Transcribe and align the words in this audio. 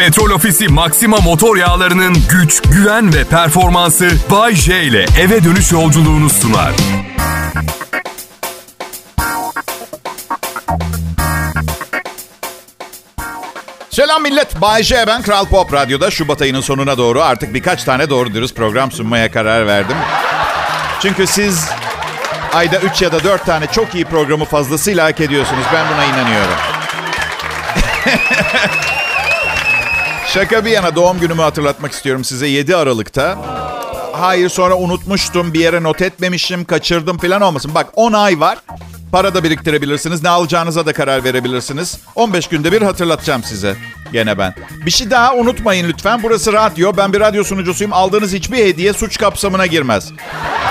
Petrol 0.00 0.30
Ofisi 0.30 0.68
Maxima 0.68 1.16
motor 1.16 1.56
yağlarının 1.56 2.16
güç, 2.30 2.62
güven 2.62 3.14
ve 3.14 3.24
performansı 3.24 4.10
Bay 4.30 4.54
J 4.54 4.82
ile 4.82 5.06
eve 5.20 5.44
dönüş 5.44 5.72
yolculuğunu 5.72 6.30
sunar. 6.30 6.72
Selam 13.90 14.22
millet. 14.22 14.60
Bay 14.60 14.82
J 14.82 15.06
ben 15.06 15.22
Kral 15.22 15.46
Pop 15.46 15.72
Radyo'da 15.72 16.10
Şubat 16.10 16.42
ayının 16.42 16.60
sonuna 16.60 16.98
doğru 16.98 17.22
artık 17.22 17.54
birkaç 17.54 17.84
tane 17.84 18.10
doğru 18.10 18.34
dürüst 18.34 18.56
program 18.56 18.92
sunmaya 18.92 19.30
karar 19.30 19.66
verdim. 19.66 19.96
Çünkü 21.02 21.26
siz 21.26 21.68
ayda 22.54 22.78
3 22.78 23.02
ya 23.02 23.12
da 23.12 23.24
4 23.24 23.46
tane 23.46 23.66
çok 23.66 23.94
iyi 23.94 24.04
programı 24.04 24.44
fazlasıyla 24.44 25.04
hak 25.04 25.20
ediyorsunuz. 25.20 25.64
Ben 25.74 25.86
buna 25.94 26.04
inanıyorum. 26.04 26.56
Şaka 30.34 30.64
bir 30.64 30.70
yana 30.70 30.94
doğum 30.94 31.20
günümü 31.20 31.42
hatırlatmak 31.42 31.92
istiyorum 31.92 32.24
size 32.24 32.46
7 32.46 32.76
Aralık'ta. 32.76 33.38
Hayır 34.12 34.48
sonra 34.48 34.76
unutmuştum 34.76 35.54
bir 35.54 35.60
yere 35.60 35.82
not 35.82 36.02
etmemişim 36.02 36.64
kaçırdım 36.64 37.18
falan 37.18 37.40
olmasın. 37.40 37.74
Bak 37.74 37.86
10 37.96 38.12
ay 38.12 38.40
var. 38.40 38.58
Para 39.12 39.34
da 39.34 39.44
biriktirebilirsiniz. 39.44 40.22
Ne 40.22 40.28
alacağınıza 40.28 40.86
da 40.86 40.92
karar 40.92 41.24
verebilirsiniz. 41.24 41.98
15 42.14 42.46
günde 42.46 42.72
bir 42.72 42.82
hatırlatacağım 42.82 43.42
size. 43.42 43.76
Gene 44.12 44.38
ben. 44.38 44.54
Bir 44.86 44.90
şey 44.90 45.10
daha 45.10 45.34
unutmayın 45.34 45.88
lütfen. 45.88 46.22
Burası 46.22 46.52
radyo. 46.52 46.92
Ben 46.96 47.12
bir 47.12 47.20
radyo 47.20 47.44
sunucusuyum. 47.44 47.92
Aldığınız 47.92 48.32
hiçbir 48.32 48.58
hediye 48.58 48.92
suç 48.92 49.18
kapsamına 49.18 49.66
girmez. 49.66 50.12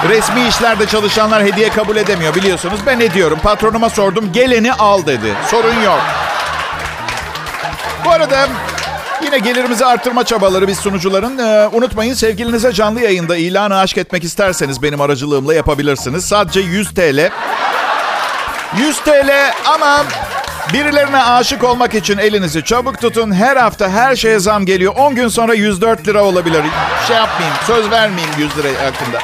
Resmi 0.09 0.47
işlerde 0.47 0.85
çalışanlar 0.85 1.43
hediye 1.43 1.69
kabul 1.69 1.95
edemiyor 1.95 2.35
biliyorsunuz. 2.35 2.79
Ben 2.85 2.99
ediyorum. 2.99 3.39
Patronuma 3.43 3.89
sordum. 3.89 4.31
Geleni 4.33 4.73
al 4.73 5.05
dedi. 5.05 5.33
Sorun 5.51 5.81
yok. 5.81 6.01
Bu 8.05 8.09
arada 8.11 8.47
Yine 9.23 9.37
gelirimizi 9.39 9.85
artırma 9.85 10.23
çabaları 10.23 10.67
biz 10.67 10.77
sunucuların. 10.77 11.37
Ee, 11.37 11.67
unutmayın 11.67 12.13
sevgilinize 12.13 12.71
canlı 12.71 13.01
yayında 13.01 13.37
ilanı 13.37 13.77
aşk 13.79 13.97
etmek 13.97 14.23
isterseniz 14.23 14.83
benim 14.83 15.01
aracılığımla 15.01 15.53
yapabilirsiniz. 15.53 16.25
Sadece 16.25 16.59
100 16.59 16.93
TL. 16.93 17.29
100 18.77 18.99
TL 18.99 19.51
ama 19.73 20.05
birilerine 20.73 21.23
aşık 21.23 21.63
olmak 21.63 21.95
için 21.95 22.17
elinizi 22.17 22.63
çabuk 22.63 23.01
tutun. 23.01 23.31
Her 23.31 23.57
hafta 23.57 23.89
her 23.89 24.15
şeye 24.15 24.39
zam 24.39 24.65
geliyor. 24.65 24.93
10 24.97 25.15
gün 25.15 25.27
sonra 25.27 25.53
104 25.53 26.07
lira 26.07 26.23
olabilir. 26.23 26.63
Şey 27.07 27.15
yapmayayım, 27.15 27.57
söz 27.67 27.91
vermeyeyim 27.91 28.31
100 28.37 28.57
lira 28.57 28.67
hakkında. 28.67 29.19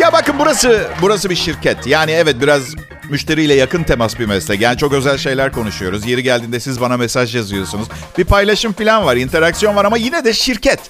Ya 0.00 0.12
bakın 0.12 0.34
burası 0.38 0.86
burası 1.02 1.30
bir 1.30 1.36
şirket. 1.36 1.86
Yani 1.86 2.10
evet 2.10 2.36
biraz 2.40 2.62
müşteriyle 3.10 3.54
yakın 3.54 3.82
temas 3.82 4.18
bir 4.18 4.26
meslek. 4.26 4.60
Yani 4.60 4.78
çok 4.78 4.92
özel 4.92 5.18
şeyler 5.18 5.52
konuşuyoruz. 5.52 6.06
Yeri 6.06 6.22
geldiğinde 6.22 6.60
siz 6.60 6.80
bana 6.80 6.96
mesaj 6.96 7.36
yazıyorsunuz. 7.36 7.88
Bir 8.18 8.24
paylaşım 8.24 8.72
falan 8.72 9.04
var, 9.04 9.16
interaksiyon 9.16 9.76
var 9.76 9.84
ama 9.84 9.96
yine 9.96 10.24
de 10.24 10.32
şirket. 10.32 10.80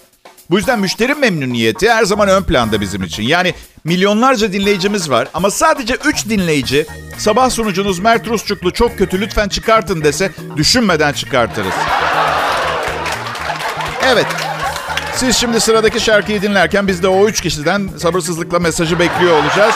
Bu 0.50 0.56
yüzden 0.56 0.80
müşteri 0.80 1.14
memnuniyeti 1.14 1.90
her 1.90 2.04
zaman 2.04 2.28
ön 2.28 2.42
planda 2.42 2.80
bizim 2.80 3.02
için. 3.02 3.22
Yani 3.22 3.54
milyonlarca 3.84 4.52
dinleyicimiz 4.52 5.10
var 5.10 5.28
ama 5.34 5.50
sadece 5.50 5.94
3 6.04 6.28
dinleyici 6.28 6.86
sabah 7.18 7.50
sunucunuz 7.50 7.98
Mert 7.98 8.28
Rusçuklu 8.28 8.72
çok 8.72 8.98
kötü 8.98 9.20
lütfen 9.20 9.48
çıkartın 9.48 10.04
dese 10.04 10.32
düşünmeden 10.56 11.12
çıkartırız. 11.12 11.74
Evet. 14.06 14.26
Siz 15.16 15.36
şimdi 15.36 15.60
sıradaki 15.60 16.00
şarkıyı 16.00 16.42
dinlerken 16.42 16.88
biz 16.88 17.02
de 17.02 17.08
o 17.08 17.28
üç 17.28 17.40
kişiden 17.40 17.90
sabırsızlıkla 17.98 18.58
mesajı 18.58 18.98
bekliyor 18.98 19.42
olacağız. 19.42 19.74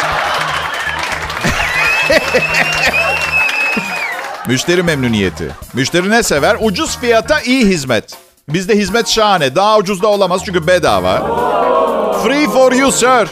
Müşteri 4.48 4.82
memnuniyeti. 4.82 5.50
Müşteri 5.74 6.10
ne 6.10 6.22
sever? 6.22 6.56
Ucuz 6.60 6.98
fiyata 6.98 7.40
iyi 7.40 7.66
hizmet. 7.66 8.04
Bizde 8.48 8.76
hizmet 8.76 9.08
şahane. 9.08 9.54
Daha 9.54 9.78
ucuz 9.78 10.02
da 10.02 10.08
olamaz 10.08 10.42
çünkü 10.44 10.66
bedava. 10.66 11.18
Free 12.22 12.46
for 12.46 12.72
you 12.72 12.92
sir. 12.92 13.28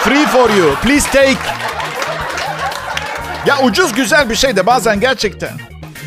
Free 0.00 0.26
for 0.26 0.50
you. 0.50 0.74
Please 0.82 1.10
take. 1.10 1.36
Ya 3.46 3.58
ucuz 3.62 3.92
güzel 3.92 4.30
bir 4.30 4.34
şey 4.34 4.56
de 4.56 4.66
bazen 4.66 5.00
gerçekten. 5.00 5.50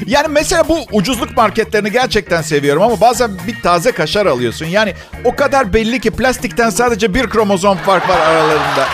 Yani 0.06 0.28
mesela 0.30 0.68
bu 0.68 0.80
ucuzluk 0.92 1.38
marketlerini 1.38 1.92
gerçekten 1.92 2.42
seviyorum 2.42 2.84
ama 2.84 3.02
bazen 3.02 3.32
bir 3.48 3.62
taze 3.62 3.92
kaşar 3.92 4.26
alıyorsun. 4.26 4.66
Yani 4.66 4.94
o 5.26 5.36
kadar 5.36 5.74
belli 5.74 6.00
ki 6.00 6.12
plastikten 6.12 6.70
sadece 6.70 7.14
bir 7.14 7.30
kromozom 7.30 7.78
fark 7.78 8.10
var 8.10 8.20
aralarında. 8.20 8.86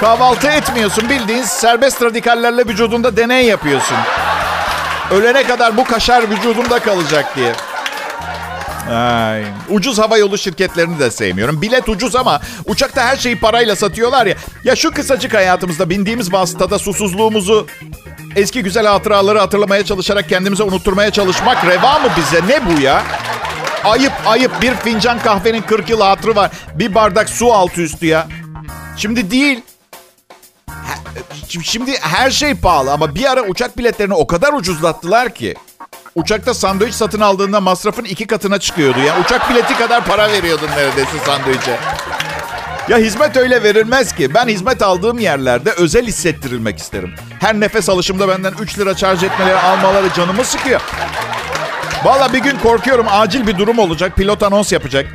Kahvaltı 0.00 0.48
etmiyorsun 0.48 1.08
bildiğin 1.08 1.42
serbest 1.42 2.02
radikallerle 2.02 2.66
vücudunda 2.66 3.16
deney 3.16 3.46
yapıyorsun. 3.46 3.96
Ölene 5.10 5.46
kadar 5.46 5.76
bu 5.76 5.84
kaşar 5.84 6.30
vücudumda 6.30 6.78
kalacak 6.78 7.36
diye. 7.36 7.52
Ay. 8.96 9.44
Ucuz 9.68 9.98
hava 9.98 10.18
yolu 10.18 10.38
şirketlerini 10.38 10.98
de 10.98 11.10
sevmiyorum. 11.10 11.62
Bilet 11.62 11.88
ucuz 11.88 12.16
ama 12.16 12.40
uçakta 12.66 13.02
her 13.02 13.16
şeyi 13.16 13.40
parayla 13.40 13.76
satıyorlar 13.76 14.26
ya. 14.26 14.34
Ya 14.64 14.76
şu 14.76 14.90
kısacık 14.90 15.34
hayatımızda 15.34 15.90
bindiğimiz 15.90 16.32
vasıtada 16.32 16.78
susuzluğumuzu 16.78 17.66
eski 18.36 18.62
güzel 18.62 18.86
hatıraları 18.86 19.38
hatırlamaya 19.38 19.84
çalışarak 19.84 20.28
kendimize 20.28 20.62
unutturmaya 20.62 21.10
çalışmak 21.10 21.66
reva 21.66 21.98
mı 21.98 22.08
bize? 22.16 22.40
Ne 22.48 22.66
bu 22.66 22.80
ya? 22.80 23.02
Ayıp 23.84 24.12
ayıp 24.26 24.62
bir 24.62 24.74
fincan 24.74 25.18
kahvenin 25.18 25.62
40 25.62 25.90
yıl 25.90 26.00
hatırı 26.00 26.36
var. 26.36 26.50
Bir 26.74 26.94
bardak 26.94 27.28
su 27.28 27.52
altı 27.52 27.80
üstü 27.80 28.06
ya. 28.06 28.28
Şimdi 28.96 29.30
değil. 29.30 29.62
Şimdi 31.48 31.98
her 32.00 32.30
şey 32.30 32.54
pahalı 32.54 32.92
ama 32.92 33.14
bir 33.14 33.30
ara 33.30 33.42
uçak 33.42 33.78
biletlerini 33.78 34.14
o 34.14 34.26
kadar 34.26 34.52
ucuzlattılar 34.52 35.34
ki. 35.34 35.54
Uçakta 36.14 36.54
sandviç 36.54 36.94
satın 36.94 37.20
aldığında 37.20 37.60
masrafın 37.60 38.04
iki 38.04 38.26
katına 38.26 38.58
çıkıyordu. 38.58 38.98
Yani 39.06 39.20
uçak 39.24 39.50
bileti 39.50 39.76
kadar 39.78 40.04
para 40.04 40.32
veriyordun 40.32 40.68
neredeyse 40.76 41.18
sandviçe. 41.26 41.76
Ya 42.88 42.98
hizmet 42.98 43.36
öyle 43.36 43.62
verilmez 43.62 44.14
ki. 44.14 44.34
Ben 44.34 44.48
hizmet 44.48 44.82
aldığım 44.82 45.18
yerlerde 45.18 45.72
özel 45.72 46.06
hissettirilmek 46.06 46.78
isterim. 46.78 47.14
Her 47.40 47.60
nefes 47.60 47.88
alışımda 47.88 48.28
benden 48.28 48.52
3 48.60 48.78
lira 48.78 48.96
şarj 48.96 49.22
etmeleri 49.24 49.58
almaları 49.58 50.12
canımı 50.12 50.44
sıkıyor. 50.44 50.80
Valla 52.04 52.32
bir 52.32 52.38
gün 52.38 52.58
korkuyorum 52.58 53.06
acil 53.10 53.46
bir 53.46 53.58
durum 53.58 53.78
olacak. 53.78 54.16
Pilot 54.16 54.42
anons 54.42 54.72
yapacak. 54.72 55.06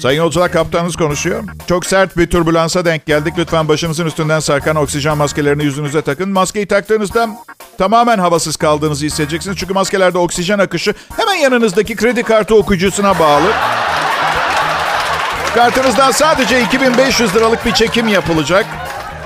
Sayın 0.00 0.18
yolcular 0.18 0.52
kaptanınız 0.52 0.96
konuşuyor. 0.96 1.44
Çok 1.68 1.86
sert 1.86 2.16
bir 2.16 2.26
türbülansa 2.26 2.84
denk 2.84 3.06
geldik. 3.06 3.34
Lütfen 3.38 3.68
başınızın 3.68 4.06
üstünden 4.06 4.40
sarkan 4.40 4.76
oksijen 4.76 5.18
maskelerini 5.18 5.64
yüzünüze 5.64 6.02
takın. 6.02 6.28
Maskeyi 6.28 6.66
taktığınızda 6.66 7.28
tamamen 7.78 8.18
havasız 8.18 8.56
kaldığınızı 8.56 9.06
hissedeceksiniz. 9.06 9.56
Çünkü 9.58 9.74
maskelerde 9.74 10.18
oksijen 10.18 10.58
akışı 10.58 10.94
hemen 11.16 11.34
yanınızdaki 11.34 11.96
kredi 11.96 12.22
kartı 12.22 12.54
okuyucusuna 12.54 13.18
bağlı. 13.18 13.46
Kartınızdan 15.54 16.10
sadece 16.10 16.62
2500 16.62 17.36
liralık 17.36 17.66
bir 17.66 17.72
çekim 17.72 18.08
yapılacak. 18.08 18.66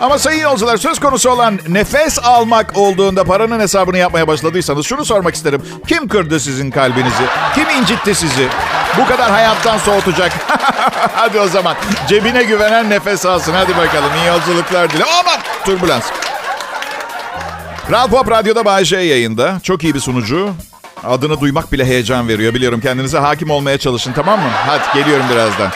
Ama 0.05 0.19
sayın 0.19 0.43
yolcular 0.43 0.77
söz 0.77 1.01
konusu 1.01 1.31
olan 1.31 1.59
nefes 1.69 2.19
almak 2.19 2.77
olduğunda 2.77 3.25
paranın 3.25 3.61
hesabını 3.61 3.99
yapmaya 3.99 4.29
başladıysanız 4.29 4.87
şunu 4.87 5.05
sormak 5.05 5.35
isterim. 5.35 5.63
Kim 5.89 6.09
kırdı 6.09 6.41
sizin 6.41 6.71
kalbinizi? 6.71 7.23
Kim 7.55 7.71
incitti 7.71 8.15
sizi? 8.15 8.49
Bu 8.99 9.07
kadar 9.07 9.31
hayattan 9.31 9.79
soğutacak. 9.79 10.33
Hadi 11.15 11.41
o 11.41 11.49
zaman 11.49 11.77
cebine 12.09 12.43
güvenen 12.43 12.91
nefes 12.91 13.27
alsın. 13.27 13.53
Hadi 13.53 13.77
bakalım 13.77 14.11
iyi 14.17 14.27
yolculuklar 14.27 14.91
dile. 14.91 15.05
Aman 15.05 15.41
turbulans. 15.65 16.05
Kral 17.89 18.09
Pop 18.09 18.31
Radyo'da 18.31 18.65
Bay 18.65 18.85
J 18.85 18.97
yayında. 18.97 19.61
Çok 19.63 19.85
iyi 19.85 19.95
bir 19.95 20.01
sunucu. 20.01 20.51
Adını 21.05 21.41
duymak 21.41 21.73
bile 21.73 21.85
heyecan 21.85 22.29
veriyor. 22.29 22.55
Biliyorum 22.55 22.81
kendinize 22.81 23.19
hakim 23.19 23.51
olmaya 23.51 23.79
çalışın 23.79 24.13
tamam 24.13 24.41
mı? 24.41 24.49
Hadi 24.67 24.99
geliyorum 24.99 25.27
birazdan. 25.31 25.71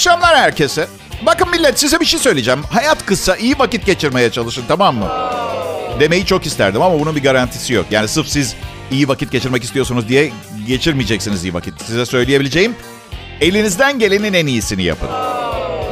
Akşamlar 0.00 0.36
herkese. 0.36 0.88
Bakın 1.26 1.50
millet 1.50 1.80
size 1.80 2.00
bir 2.00 2.04
şey 2.04 2.20
söyleyeceğim. 2.20 2.62
Hayat 2.70 3.06
kısa, 3.06 3.36
iyi 3.36 3.58
vakit 3.58 3.86
geçirmeye 3.86 4.30
çalışın 4.32 4.64
tamam 4.68 4.96
mı? 4.96 5.08
Demeyi 6.00 6.26
çok 6.26 6.46
isterdim 6.46 6.82
ama 6.82 7.00
bunun 7.00 7.16
bir 7.16 7.22
garantisi 7.22 7.72
yok. 7.72 7.86
Yani 7.90 8.08
sırf 8.08 8.28
siz 8.28 8.54
iyi 8.90 9.08
vakit 9.08 9.32
geçirmek 9.32 9.64
istiyorsunuz 9.64 10.08
diye 10.08 10.32
geçirmeyeceksiniz 10.66 11.44
iyi 11.44 11.54
vakit. 11.54 11.82
Size 11.82 12.06
söyleyebileceğim 12.06 12.76
elinizden 13.40 13.98
gelenin 13.98 14.32
en 14.32 14.46
iyisini 14.46 14.82
yapın. 14.82 15.08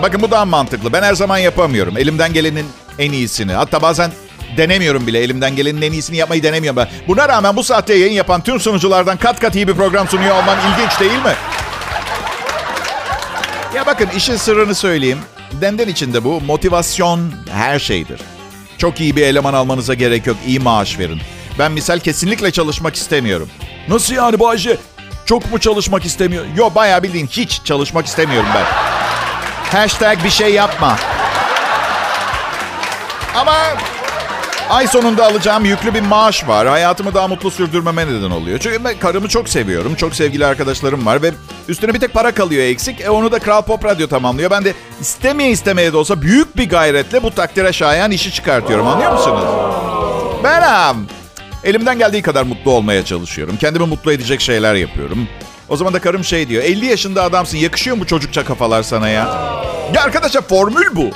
Bakın 0.02 0.22
bu 0.22 0.30
daha 0.30 0.44
mantıklı. 0.44 0.92
Ben 0.92 1.02
her 1.02 1.14
zaman 1.14 1.38
yapamıyorum. 1.38 1.96
Elimden 1.98 2.32
gelenin 2.32 2.66
en 2.98 3.12
iyisini. 3.12 3.52
Hatta 3.52 3.82
bazen 3.82 4.12
denemiyorum 4.56 5.06
bile. 5.06 5.18
Elimden 5.18 5.56
gelenin 5.56 5.82
en 5.82 5.92
iyisini 5.92 6.16
yapmayı 6.16 6.42
denemiyorum 6.42 6.76
ben. 6.76 6.88
Buna 7.08 7.28
rağmen 7.28 7.56
bu 7.56 7.64
saatte 7.64 7.94
yayın 7.94 8.14
yapan 8.14 8.42
tüm 8.42 8.60
sunuculardan 8.60 9.16
kat 9.16 9.40
kat 9.40 9.56
iyi 9.56 9.68
bir 9.68 9.74
program 9.74 10.08
sunuyor 10.08 10.36
olmam 10.36 10.56
ilginç 10.72 11.00
değil 11.00 11.22
mi? 11.24 11.34
Ya 13.74 13.86
bakın 13.86 14.08
işin 14.16 14.36
sırrını 14.36 14.74
söyleyeyim. 14.74 15.18
Denden 15.60 15.88
içinde 15.88 16.24
bu 16.24 16.40
motivasyon 16.40 17.32
her 17.50 17.78
şeydir. 17.78 18.20
Çok 18.78 19.00
iyi 19.00 19.16
bir 19.16 19.22
eleman 19.22 19.54
almanıza 19.54 19.94
gerek 19.94 20.26
yok. 20.26 20.36
İyi 20.46 20.60
maaş 20.60 20.98
verin. 20.98 21.20
Ben 21.58 21.72
misal 21.72 21.98
kesinlikle 21.98 22.50
çalışmak 22.50 22.94
istemiyorum. 22.96 23.48
Nasıl 23.88 24.14
yani 24.14 24.40
Bayce? 24.40 24.76
Çok 25.26 25.52
mu 25.52 25.58
çalışmak 25.60 26.04
istemiyor? 26.04 26.44
Yo 26.56 26.70
bayağı 26.74 27.02
bildiğin 27.02 27.26
hiç 27.26 27.60
çalışmak 27.64 28.06
istemiyorum 28.06 28.48
ben. 28.54 28.64
Hashtag 29.78 30.24
bir 30.24 30.30
şey 30.30 30.54
yapma. 30.54 30.98
Ama 33.36 33.56
Ay 34.70 34.86
sonunda 34.86 35.26
alacağım 35.26 35.64
yüklü 35.64 35.94
bir 35.94 36.00
maaş 36.00 36.48
var. 36.48 36.68
Hayatımı 36.68 37.14
daha 37.14 37.28
mutlu 37.28 37.50
sürdürmeme 37.50 38.06
neden 38.06 38.30
oluyor. 38.30 38.58
Çünkü 38.58 38.84
ben 38.84 38.98
karımı 38.98 39.28
çok 39.28 39.48
seviyorum. 39.48 39.94
Çok 39.94 40.14
sevgili 40.14 40.46
arkadaşlarım 40.46 41.06
var 41.06 41.22
ve 41.22 41.32
üstüne 41.68 41.94
bir 41.94 42.00
tek 42.00 42.14
para 42.14 42.34
kalıyor 42.34 42.62
eksik. 42.62 43.00
E 43.00 43.10
onu 43.10 43.32
da 43.32 43.38
Kral 43.38 43.62
Pop 43.62 43.84
Radyo 43.84 44.06
tamamlıyor. 44.06 44.50
Ben 44.50 44.64
de 44.64 44.74
istemeye 45.00 45.50
istemeye 45.50 45.92
de 45.92 45.96
olsa 45.96 46.22
büyük 46.22 46.56
bir 46.56 46.68
gayretle 46.68 47.22
bu 47.22 47.30
takdire 47.30 47.72
şayan 47.72 48.10
işi 48.10 48.32
çıkartıyorum. 48.32 48.86
Anlıyor 48.86 49.12
musunuz? 49.12 49.44
Benim. 50.44 51.06
Elimden 51.64 51.98
geldiği 51.98 52.22
kadar 52.22 52.42
mutlu 52.42 52.70
olmaya 52.70 53.04
çalışıyorum. 53.04 53.56
Kendimi 53.56 53.86
mutlu 53.86 54.12
edecek 54.12 54.40
şeyler 54.40 54.74
yapıyorum. 54.74 55.28
O 55.68 55.76
zaman 55.76 55.94
da 55.94 55.98
karım 56.00 56.24
şey 56.24 56.48
diyor. 56.48 56.62
50 56.62 56.86
yaşında 56.86 57.22
adamsın. 57.22 57.58
Yakışıyor 57.58 57.96
mu 57.96 58.06
çocukça 58.06 58.44
kafalar 58.44 58.82
sana 58.82 59.08
ya? 59.08 59.24
Ya 59.94 60.02
arkadaşlar 60.02 60.42
formül 60.42 60.86
bu. 60.96 61.10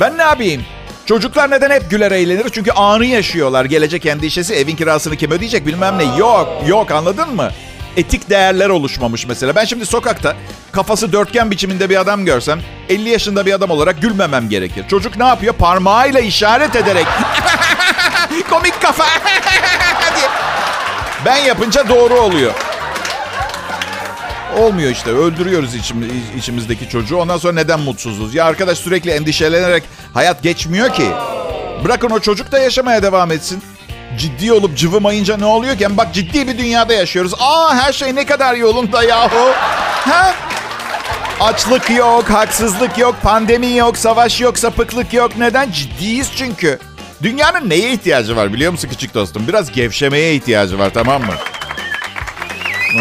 Ben 0.00 0.18
ne 0.18 0.22
yapayım? 0.22 0.62
Çocuklar 1.06 1.50
neden 1.50 1.70
hep 1.70 1.90
güler 1.90 2.12
eğlenir? 2.12 2.46
Çünkü 2.52 2.70
anı 2.72 3.04
yaşıyorlar. 3.04 3.64
Gelecek 3.64 4.06
endişesi, 4.06 4.54
evin 4.54 4.76
kirasını 4.76 5.16
kim 5.16 5.30
ödeyecek 5.30 5.66
bilmem 5.66 5.98
ne. 5.98 6.16
Yok, 6.18 6.48
yok 6.66 6.90
anladın 6.90 7.34
mı? 7.36 7.50
Etik 7.96 8.30
değerler 8.30 8.68
oluşmamış 8.68 9.26
mesela. 9.26 9.56
Ben 9.56 9.64
şimdi 9.64 9.86
sokakta 9.86 10.36
kafası 10.72 11.12
dörtgen 11.12 11.50
biçiminde 11.50 11.90
bir 11.90 12.00
adam 12.00 12.24
görsem 12.24 12.60
50 12.88 13.08
yaşında 13.08 13.46
bir 13.46 13.52
adam 13.52 13.70
olarak 13.70 14.02
gülmemem 14.02 14.48
gerekir. 14.48 14.84
Çocuk 14.88 15.16
ne 15.16 15.24
yapıyor? 15.24 15.54
Parmağıyla 15.54 16.20
işaret 16.20 16.76
ederek 16.76 17.06
komik 18.50 18.82
kafa. 18.82 19.04
Ben 21.24 21.36
yapınca 21.36 21.88
doğru 21.88 22.14
oluyor. 22.14 22.52
Olmuyor 24.58 24.90
işte. 24.90 25.10
Öldürüyoruz 25.10 25.74
içim, 25.74 26.10
içimizdeki 26.38 26.88
çocuğu. 26.88 27.16
Ondan 27.16 27.36
sonra 27.36 27.52
neden 27.52 27.80
mutsuzuz? 27.80 28.34
Ya 28.34 28.44
arkadaş 28.44 28.78
sürekli 28.78 29.10
endişelenerek 29.10 29.82
hayat 30.14 30.42
geçmiyor 30.42 30.92
ki. 30.94 31.06
Bırakın 31.84 32.10
o 32.10 32.20
çocuk 32.20 32.52
da 32.52 32.58
yaşamaya 32.58 33.02
devam 33.02 33.30
etsin. 33.32 33.62
Ciddi 34.18 34.52
olup 34.52 34.76
cıvımayınca 34.76 35.36
ne 35.36 35.44
oluyor 35.44 35.78
ki? 35.78 35.96
Bak 35.96 36.14
ciddi 36.14 36.48
bir 36.48 36.58
dünyada 36.58 36.94
yaşıyoruz. 36.94 37.34
Aa 37.40 37.74
her 37.74 37.92
şey 37.92 38.14
ne 38.14 38.26
kadar 38.26 38.54
yolunda 38.54 39.02
yahu. 39.02 39.52
Ha? 40.10 40.34
Açlık 41.40 41.90
yok, 41.90 42.30
haksızlık 42.30 42.98
yok, 42.98 43.16
pandemi 43.22 43.76
yok, 43.76 43.98
savaş 43.98 44.40
yok, 44.40 44.58
sapıklık 44.58 45.14
yok. 45.14 45.30
Neden? 45.38 45.70
Ciddiyiz 45.70 46.30
çünkü. 46.36 46.78
Dünyanın 47.22 47.70
neye 47.70 47.92
ihtiyacı 47.92 48.36
var 48.36 48.52
biliyor 48.52 48.72
musun 48.72 48.88
küçük 48.88 49.14
dostum? 49.14 49.48
Biraz 49.48 49.72
gevşemeye 49.72 50.34
ihtiyacı 50.34 50.78
var 50.78 50.90
tamam 50.94 51.22
mı? 51.22 51.34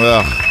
Ah. 0.06 0.43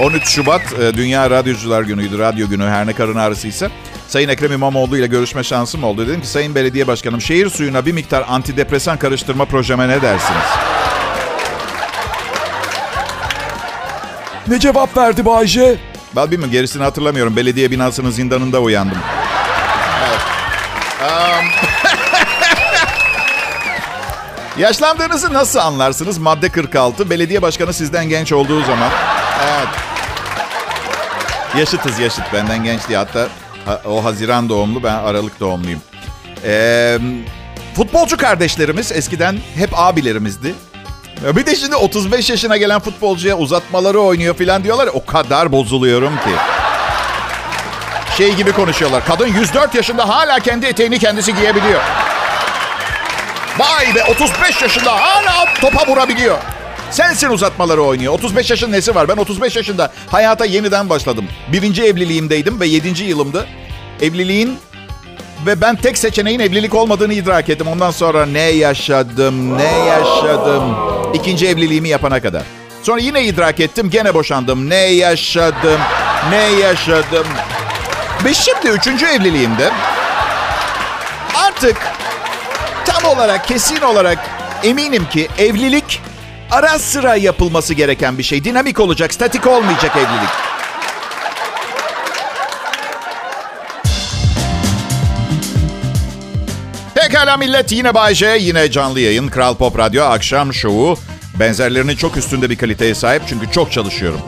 13 0.00 0.28
Şubat 0.28 0.62
e, 0.80 0.94
Dünya 0.94 1.30
Radyocular 1.30 1.82
Günü'ydü. 1.82 2.18
Radyo 2.18 2.48
günü 2.48 2.64
her 2.64 2.86
ne 2.86 2.92
karın 2.92 3.16
ağrısıysa. 3.16 3.68
Sayın 4.08 4.28
Ekrem 4.28 4.52
İmamoğlu 4.52 4.98
ile 4.98 5.06
görüşme 5.06 5.44
şansım 5.44 5.84
oldu. 5.84 6.06
Dedim 6.06 6.20
ki 6.20 6.26
Sayın 6.26 6.54
Belediye 6.54 6.86
Başkanım 6.86 7.20
şehir 7.20 7.50
suyuna 7.50 7.86
bir 7.86 7.92
miktar 7.92 8.24
antidepresan 8.28 8.98
karıştırma 8.98 9.44
projeme 9.44 9.88
ne 9.88 10.02
dersiniz? 10.02 10.42
Ne 14.48 14.60
cevap 14.60 14.96
verdi 14.96 15.24
Bayce? 15.24 15.78
Ben 16.16 16.30
bilmiyorum 16.30 16.52
gerisini 16.52 16.82
hatırlamıyorum. 16.82 17.36
Belediye 17.36 17.70
binasının 17.70 18.10
zindanında 18.10 18.60
uyandım. 18.60 18.98
Evet. 20.08 20.20
Um... 21.10 21.46
Yaşlandığınızı 24.58 25.32
nasıl 25.32 25.58
anlarsınız? 25.58 26.18
Madde 26.18 26.48
46. 26.48 27.10
Belediye 27.10 27.42
başkanı 27.42 27.72
sizden 27.72 28.08
genç 28.08 28.32
olduğu 28.32 28.64
zaman. 28.64 28.90
Evet. 29.44 29.68
Yaşıtız 31.56 31.98
yaşıt. 31.98 32.32
Benden 32.32 32.64
genç 32.64 32.88
diye. 32.88 32.98
Hatta 32.98 33.28
o 33.84 34.04
Haziran 34.04 34.48
doğumlu, 34.48 34.82
ben 34.82 34.94
Aralık 34.94 35.40
doğumluyum. 35.40 35.80
Ee, 36.44 36.98
futbolcu 37.76 38.16
kardeşlerimiz 38.16 38.92
eskiden 38.92 39.38
hep 39.54 39.70
abilerimizdi. 39.72 40.54
Bir 41.36 41.46
de 41.46 41.56
şimdi 41.56 41.76
35 41.76 42.30
yaşına 42.30 42.56
gelen 42.56 42.80
futbolcuya 42.80 43.36
uzatmaları 43.38 44.00
oynuyor 44.00 44.34
falan 44.34 44.64
diyorlar. 44.64 44.88
O 44.94 45.04
kadar 45.06 45.52
bozuluyorum 45.52 46.16
ki. 46.16 46.30
Şey 48.16 48.34
gibi 48.34 48.52
konuşuyorlar. 48.52 49.04
Kadın 49.06 49.26
104 49.26 49.74
yaşında 49.74 50.08
hala 50.08 50.38
kendi 50.40 50.66
eteğini 50.66 50.98
kendisi 50.98 51.34
giyebiliyor. 51.34 51.80
Vay 53.58 53.94
be 53.94 54.04
35 54.04 54.62
yaşında 54.62 54.92
hala 54.92 55.44
topa 55.60 55.86
vurabiliyor. 55.92 56.38
Sensin 56.90 57.28
uzatmaları 57.28 57.82
oynuyor. 57.82 58.12
35 58.12 58.50
yaşın 58.50 58.72
nesi 58.72 58.94
var? 58.94 59.08
Ben 59.08 59.16
35 59.16 59.56
yaşında 59.56 59.92
hayata 60.06 60.44
yeniden 60.44 60.90
başladım. 60.90 61.24
Birinci 61.52 61.82
evliliğimdeydim 61.82 62.60
ve 62.60 62.66
7. 62.66 63.04
yılımdı. 63.04 63.46
Evliliğin 64.02 64.58
ve 65.46 65.60
ben 65.60 65.76
tek 65.76 65.98
seçeneğin 65.98 66.40
evlilik 66.40 66.74
olmadığını 66.74 67.14
idrak 67.14 67.48
ettim. 67.48 67.66
Ondan 67.68 67.90
sonra 67.90 68.26
ne 68.26 68.40
yaşadım, 68.40 69.58
ne 69.58 69.78
yaşadım. 69.78 70.76
İkinci 71.14 71.48
evliliğimi 71.48 71.88
yapana 71.88 72.22
kadar. 72.22 72.42
Sonra 72.82 73.00
yine 73.00 73.24
idrak 73.24 73.60
ettim, 73.60 73.90
gene 73.90 74.14
boşandım. 74.14 74.70
Ne 74.70 74.76
yaşadım, 74.76 75.80
ne 76.30 76.60
yaşadım. 76.60 77.26
Ve 78.24 78.34
şimdi 78.34 78.68
üçüncü 78.68 79.06
evliliğimde 79.06 79.70
artık 81.34 81.76
tam 82.84 83.04
olarak, 83.12 83.48
kesin 83.48 83.80
olarak 83.80 84.18
eminim 84.64 85.08
ki 85.08 85.28
evlilik 85.38 86.00
ara 86.50 86.78
sıra 86.78 87.16
yapılması 87.16 87.74
gereken 87.74 88.18
bir 88.18 88.22
şey. 88.22 88.44
Dinamik 88.44 88.80
olacak, 88.80 89.14
statik 89.14 89.46
olmayacak 89.46 89.96
evlilik. 89.96 90.30
Pekala 96.94 97.36
millet 97.36 97.72
yine 97.72 97.94
Bayce, 97.94 98.36
yine 98.40 98.70
canlı 98.70 99.00
yayın. 99.00 99.28
Kral 99.28 99.54
Pop 99.54 99.78
Radyo 99.78 100.04
akşam 100.04 100.54
şovu. 100.54 100.98
Benzerlerinin 101.40 101.96
çok 101.96 102.16
üstünde 102.16 102.50
bir 102.50 102.56
kaliteye 102.56 102.94
sahip 102.94 103.22
çünkü 103.26 103.50
çok 103.50 103.72
çalışıyorum. 103.72 104.20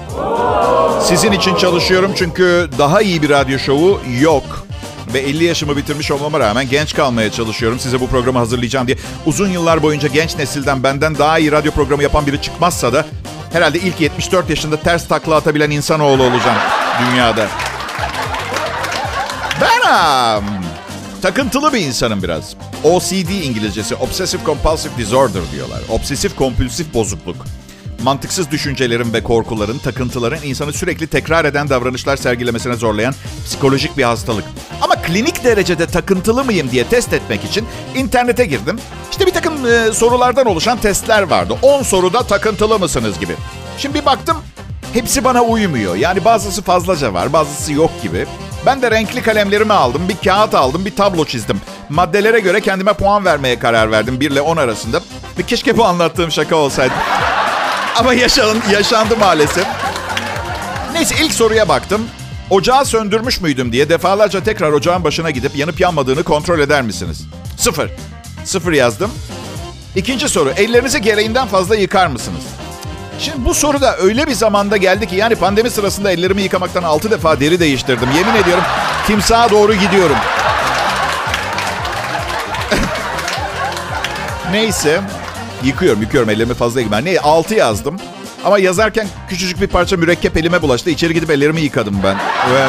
Sizin 1.05 1.33
için 1.33 1.55
çalışıyorum 1.57 2.13
çünkü 2.17 2.69
daha 2.79 3.03
iyi 3.03 3.23
bir 3.23 3.31
radyo 3.31 3.59
şovu 3.59 4.01
yok. 4.21 4.70
Ve 5.15 5.21
50 5.21 5.45
yaşımı 5.45 5.77
bitirmiş 5.77 6.11
olmama 6.11 6.41
rağmen 6.41 6.69
genç 6.69 6.95
kalmaya 6.95 7.33
çalışıyorum. 7.33 7.79
Size 7.79 8.01
bu 8.01 8.07
programı 8.07 8.39
hazırlayacağım 8.39 8.87
diye. 8.87 8.97
Uzun 9.27 9.49
yıllar 9.49 9.83
boyunca 9.83 10.09
genç 10.09 10.37
nesilden 10.37 10.83
benden 10.83 11.19
daha 11.19 11.39
iyi 11.39 11.53
radyo 11.53 11.73
programı 11.73 12.03
yapan 12.03 12.27
biri 12.27 12.43
çıkmazsa 12.43 12.93
da... 12.93 13.07
...herhalde 13.53 13.79
ilk 13.79 14.01
74 14.01 14.51
yaşında 14.51 14.77
ters 14.77 15.09
takla 15.09 15.37
atabilen 15.37 15.71
insanoğlu 15.71 16.23
olacağım 16.23 16.59
dünyada. 17.01 17.49
Ben 19.61 20.39
um, 20.39 20.45
takıntılı 21.23 21.73
bir 21.73 21.81
insanım 21.81 22.23
biraz. 22.23 22.55
OCD 22.85 23.45
İngilizcesi, 23.45 23.95
Obsessive 23.95 24.45
Compulsive 24.45 24.97
Disorder 24.99 25.43
diyorlar. 25.53 25.81
Obsesif 25.89 26.37
kompulsif 26.37 26.95
bozukluk. 26.95 27.37
Mantıksız 28.03 28.51
düşüncelerin 28.51 29.13
ve 29.13 29.23
korkuların, 29.23 29.79
takıntıların 29.79 30.43
insanı 30.45 30.73
sürekli 30.73 31.07
tekrar 31.07 31.45
eden 31.45 31.69
davranışlar 31.69 32.17
sergilemesine 32.17 32.75
zorlayan 32.75 33.15
psikolojik 33.45 33.97
bir 33.97 34.03
hastalık. 34.03 34.45
Ama 34.83 34.95
klinik 34.95 35.45
derecede 35.45 35.87
takıntılı 35.87 36.45
mıyım 36.45 36.71
diye 36.71 36.85
test 36.85 37.13
etmek 37.13 37.45
için 37.45 37.67
internete 37.95 38.45
girdim. 38.45 38.79
İşte 39.11 39.27
bir 39.27 39.33
takım 39.33 39.67
e, 39.67 39.93
sorulardan 39.93 40.47
oluşan 40.47 40.79
testler 40.79 41.23
vardı. 41.23 41.55
10 41.63 41.83
soruda 41.83 42.23
takıntılı 42.23 42.79
mısınız 42.79 43.21
gibi. 43.21 43.33
Şimdi 43.79 44.01
bir 44.01 44.07
baktım 44.07 44.37
hepsi 44.93 45.25
bana 45.25 45.43
uymuyor. 45.43 45.97
Yani 45.97 46.25
bazısı 46.25 46.63
fazlaca 46.63 47.15
var, 47.15 47.33
bazısı 47.33 47.73
yok 47.73 47.91
gibi. 48.03 48.27
Ben 48.67 48.83
de 48.83 48.91
renkli 48.91 49.23
kalemlerimi 49.23 49.73
aldım, 49.73 50.03
bir 50.09 50.17
kağıt 50.25 50.55
aldım, 50.55 50.85
bir 50.85 50.97
tablo 50.97 51.25
çizdim. 51.25 51.61
Maddelere 51.89 52.41
göre 52.41 52.61
kendime 52.61 52.93
puan 52.93 53.25
vermeye 53.25 53.59
karar 53.59 53.91
verdim 53.91 54.21
1 54.21 54.31
ile 54.31 54.41
10 54.41 54.57
arasında. 54.57 55.01
Ve 55.39 55.43
keşke 55.43 55.79
bu 55.79 55.85
anlattığım 55.85 56.31
şaka 56.31 56.57
olsaydı. 56.57 56.95
Ama 58.01 58.15
yaşandı, 58.15 58.61
yaşandı 58.73 59.17
maalesef. 59.17 59.67
Neyse 60.93 61.15
ilk 61.23 61.35
soruya 61.35 61.69
baktım. 61.69 62.07
Ocağı 62.51 62.85
söndürmüş 62.85 63.41
müydüm 63.41 63.73
diye 63.73 63.89
defalarca 63.89 64.43
tekrar 64.43 64.73
ocağın 64.73 65.05
başına 65.05 65.31
gidip 65.31 65.57
yanıp 65.57 65.81
yanmadığını 65.81 66.23
kontrol 66.23 66.59
eder 66.59 66.83
misiniz? 66.83 67.23
Sıfır. 67.57 67.91
Sıfır 68.45 68.73
yazdım. 68.73 69.11
İkinci 69.97 70.29
soru. 70.29 70.51
Ellerinizi 70.51 71.01
gereğinden 71.01 71.47
fazla 71.47 71.77
yıkar 71.77 72.07
mısınız? 72.07 72.43
Şimdi 73.19 73.45
bu 73.45 73.55
soru 73.55 73.81
da 73.81 73.97
öyle 73.97 74.27
bir 74.27 74.35
zamanda 74.35 74.77
geldi 74.77 75.09
ki 75.09 75.17
yani 75.17 75.37
pandemi 75.37 75.71
sırasında 75.71 76.11
ellerimi 76.11 76.43
yıkamaktan 76.43 76.83
altı 76.83 77.11
defa 77.11 77.41
deri 77.41 77.61
değiştirdim. 77.61 78.09
Yemin 78.17 78.35
ediyorum 78.35 78.65
timsaha 79.07 79.51
doğru 79.51 79.75
gidiyorum. 79.75 80.17
Neyse. 84.53 85.01
Yıkıyorum, 85.65 86.03
yıkıyorum. 86.03 86.31
Ellerimi 86.31 86.55
fazla 86.55 86.81
yıkıyorum. 86.81 87.07
Ne? 87.07 87.19
Altı 87.21 87.55
yazdım. 87.55 87.97
Ama 88.45 88.59
yazarken 88.59 89.09
küçücük 89.29 89.61
bir 89.61 89.67
parça 89.67 89.97
mürekkep 89.97 90.37
elime 90.37 90.63
bulaştı. 90.63 90.91
İçeri 90.91 91.15
gidip 91.15 91.31
ellerimi 91.31 91.61
yıkadım 91.61 91.97
ben. 92.05 92.17
Ve 92.55 92.67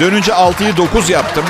dönünce 0.00 0.34
altıyı 0.34 0.76
dokuz 0.76 1.10
yaptım. 1.10 1.44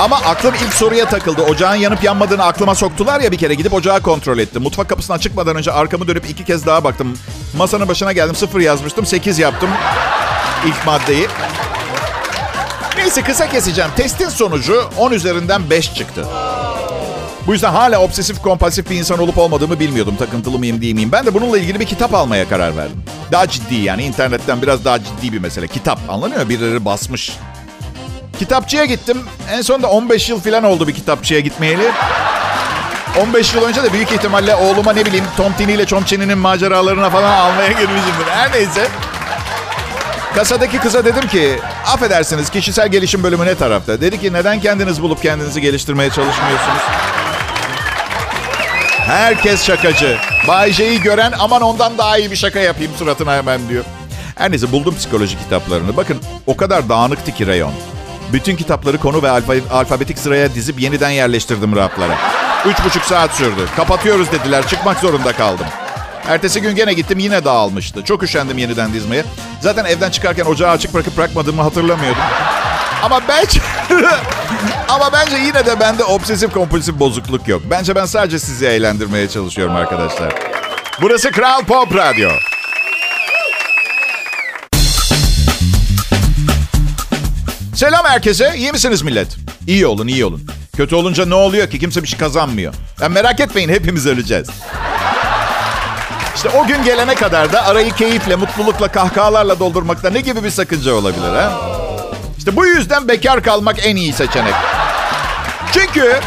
Ama 0.00 0.16
aklım 0.16 0.54
ilk 0.54 0.74
soruya 0.74 1.08
takıldı. 1.08 1.42
Ocağın 1.42 1.74
yanıp 1.74 2.04
yanmadığını 2.04 2.44
aklıma 2.44 2.74
soktular 2.74 3.20
ya 3.20 3.32
bir 3.32 3.38
kere. 3.38 3.54
Gidip 3.54 3.74
ocağı 3.74 4.00
kontrol 4.00 4.38
ettim. 4.38 4.62
Mutfak 4.62 4.88
kapısından 4.88 5.18
çıkmadan 5.18 5.56
önce 5.56 5.72
arkamı 5.72 6.08
dönüp 6.08 6.30
iki 6.30 6.44
kez 6.44 6.66
daha 6.66 6.84
baktım. 6.84 7.18
Masanın 7.56 7.88
başına 7.88 8.12
geldim. 8.12 8.34
Sıfır 8.34 8.60
yazmıştım. 8.60 9.06
Sekiz 9.06 9.38
yaptım. 9.38 9.70
ilk 10.66 10.86
maddeyi. 10.86 11.28
Neyse 12.96 13.22
kısa 13.22 13.48
keseceğim. 13.48 13.90
Testin 13.96 14.28
sonucu 14.28 14.90
10 14.96 15.12
üzerinden 15.12 15.70
5 15.70 15.94
çıktı. 15.94 16.26
Bu 17.46 17.52
yüzden 17.52 17.72
hala 17.72 17.98
obsesif 18.00 18.42
kompulsif 18.42 18.90
bir 18.90 18.96
insan 18.96 19.18
olup 19.18 19.38
olmadığımı 19.38 19.80
bilmiyordum. 19.80 20.16
Takıntılı 20.16 20.58
mıyım 20.58 20.80
değil 20.80 20.94
miyim? 20.94 21.12
Ben 21.12 21.26
de 21.26 21.34
bununla 21.34 21.58
ilgili 21.58 21.80
bir 21.80 21.84
kitap 21.86 22.14
almaya 22.14 22.48
karar 22.48 22.76
verdim. 22.76 23.02
Daha 23.32 23.48
ciddi 23.48 23.74
yani 23.74 24.04
internetten 24.04 24.62
biraz 24.62 24.84
daha 24.84 24.98
ciddi 24.98 25.32
bir 25.32 25.38
mesele. 25.38 25.68
Kitap 25.68 25.98
anlanıyor? 26.08 26.48
Birileri 26.48 26.84
basmış. 26.84 27.36
Kitapçıya 28.38 28.84
gittim. 28.84 29.18
En 29.52 29.62
sonunda 29.62 29.90
15 29.90 30.28
yıl 30.28 30.40
falan 30.40 30.64
oldu 30.64 30.88
bir 30.88 30.94
kitapçıya 30.94 31.40
gitmeyeli. 31.40 31.90
15 33.22 33.54
yıl 33.54 33.62
önce 33.62 33.82
de 33.82 33.92
büyük 33.92 34.12
ihtimalle 34.12 34.54
oğluma 34.54 34.92
ne 34.92 35.06
bileyim 35.06 35.24
Tom 35.36 35.52
Tini 35.52 35.72
ile 35.72 35.86
Chomchini'nin 35.86 36.38
maceralarına 36.38 37.10
falan 37.10 37.38
almaya 37.38 37.68
girmişimdir. 37.68 38.26
Her 38.30 38.52
neyse. 38.52 38.88
Kasadaki 40.34 40.78
kıza 40.78 41.04
dedim 41.04 41.28
ki, 41.28 41.58
affedersiniz 41.86 42.50
kişisel 42.50 42.88
gelişim 42.88 43.22
bölümü 43.22 43.46
ne 43.46 43.54
tarafta? 43.54 44.00
Dedi 44.00 44.20
ki 44.20 44.32
neden 44.32 44.60
kendiniz 44.60 45.02
bulup 45.02 45.22
kendinizi 45.22 45.60
geliştirmeye 45.60 46.10
çalışmıyorsunuz? 46.10 46.82
Herkes 49.06 49.64
şakacı. 49.64 50.16
Bay 50.48 50.72
J'yi 50.72 51.00
gören 51.00 51.32
aman 51.38 51.62
ondan 51.62 51.98
daha 51.98 52.18
iyi 52.18 52.30
bir 52.30 52.36
şaka 52.36 52.58
yapayım 52.58 52.92
suratına 52.98 53.36
hemen 53.36 53.68
diyor. 53.68 53.84
Her 54.36 54.50
neyse 54.50 54.72
buldum 54.72 54.94
psikoloji 54.94 55.38
kitaplarını. 55.38 55.96
Bakın 55.96 56.16
o 56.46 56.56
kadar 56.56 56.88
dağınıktı 56.88 57.34
ki 57.34 57.46
rayon. 57.46 57.72
Bütün 58.32 58.56
kitapları 58.56 58.98
konu 58.98 59.22
ve 59.22 59.30
alfa, 59.30 59.54
alfabetik 59.70 60.18
sıraya 60.18 60.54
dizip 60.54 60.80
yeniden 60.80 61.10
yerleştirdim 61.10 61.76
raflara. 61.76 62.14
Üç 62.66 62.84
buçuk 62.84 63.02
saat 63.04 63.34
sürdü. 63.34 63.60
Kapatıyoruz 63.76 64.32
dediler. 64.32 64.66
Çıkmak 64.66 64.98
zorunda 64.98 65.32
kaldım. 65.32 65.66
Ertesi 66.28 66.60
gün 66.62 66.74
gene 66.74 66.92
gittim 66.92 67.18
yine 67.18 67.44
dağılmıştı. 67.44 68.04
Çok 68.04 68.22
üşendim 68.22 68.58
yeniden 68.58 68.92
dizmeye. 68.92 69.24
Zaten 69.60 69.84
evden 69.84 70.10
çıkarken 70.10 70.44
ocağı 70.44 70.70
açık 70.70 70.94
bırakıp 70.94 71.16
bırakmadığımı 71.16 71.62
hatırlamıyordum. 71.62 72.22
Ama 73.02 73.20
bence 73.28 73.60
ama 74.88 75.12
bence 75.12 75.36
yine 75.36 75.66
de 75.66 75.80
bende 75.80 76.04
obsesif 76.04 76.52
kompulsif 76.52 76.98
bozukluk 76.98 77.48
yok. 77.48 77.62
Bence 77.70 77.94
ben 77.94 78.06
sadece 78.06 78.38
sizi 78.38 78.66
eğlendirmeye 78.66 79.28
çalışıyorum 79.28 79.76
arkadaşlar. 79.76 80.34
Burası 81.02 81.30
Kral 81.30 81.62
Pop 81.64 81.94
Radyo. 81.94 82.30
Selam 87.74 88.04
herkese. 88.04 88.52
İyi 88.56 88.72
misiniz 88.72 89.02
millet? 89.02 89.36
İyi 89.66 89.86
olun, 89.86 90.06
iyi 90.06 90.24
olun. 90.24 90.42
Kötü 90.76 90.94
olunca 90.94 91.26
ne 91.26 91.34
oluyor 91.34 91.70
ki? 91.70 91.78
Kimse 91.78 92.02
bir 92.02 92.08
şey 92.08 92.18
kazanmıyor. 92.18 92.74
Yani 93.00 93.14
merak 93.14 93.40
etmeyin 93.40 93.68
hepimiz 93.68 94.06
öleceğiz. 94.06 94.48
İşte 96.36 96.48
o 96.48 96.66
gün 96.66 96.84
gelene 96.84 97.14
kadar 97.14 97.52
da 97.52 97.66
arayı 97.66 97.92
keyifle, 97.92 98.36
mutlulukla, 98.36 98.88
kahkahalarla 98.88 99.58
doldurmakta 99.58 100.10
ne 100.10 100.20
gibi 100.20 100.44
bir 100.44 100.50
sakınca 100.50 100.94
olabilir 100.94 101.28
ha? 101.34 101.75
İşte 102.38 102.56
bu 102.56 102.66
yüzden 102.66 103.08
bekar 103.08 103.42
kalmak 103.42 103.86
en 103.86 103.96
iyi 103.96 104.12
seçenek. 104.12 104.54
Çünkü 105.72 106.20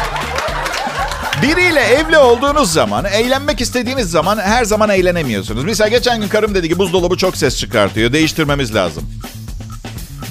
biriyle 1.42 1.80
evli 1.80 2.18
olduğunuz 2.18 2.72
zaman, 2.72 3.04
eğlenmek 3.04 3.60
istediğiniz 3.60 4.10
zaman 4.10 4.38
her 4.38 4.64
zaman 4.64 4.90
eğlenemiyorsunuz. 4.90 5.64
Mesela 5.64 5.88
geçen 5.88 6.20
gün 6.20 6.28
karım 6.28 6.54
dedi 6.54 6.68
ki 6.68 6.78
buzdolabı 6.78 7.16
çok 7.16 7.36
ses 7.36 7.58
çıkartıyor, 7.58 8.12
değiştirmemiz 8.12 8.74
lazım. 8.74 9.04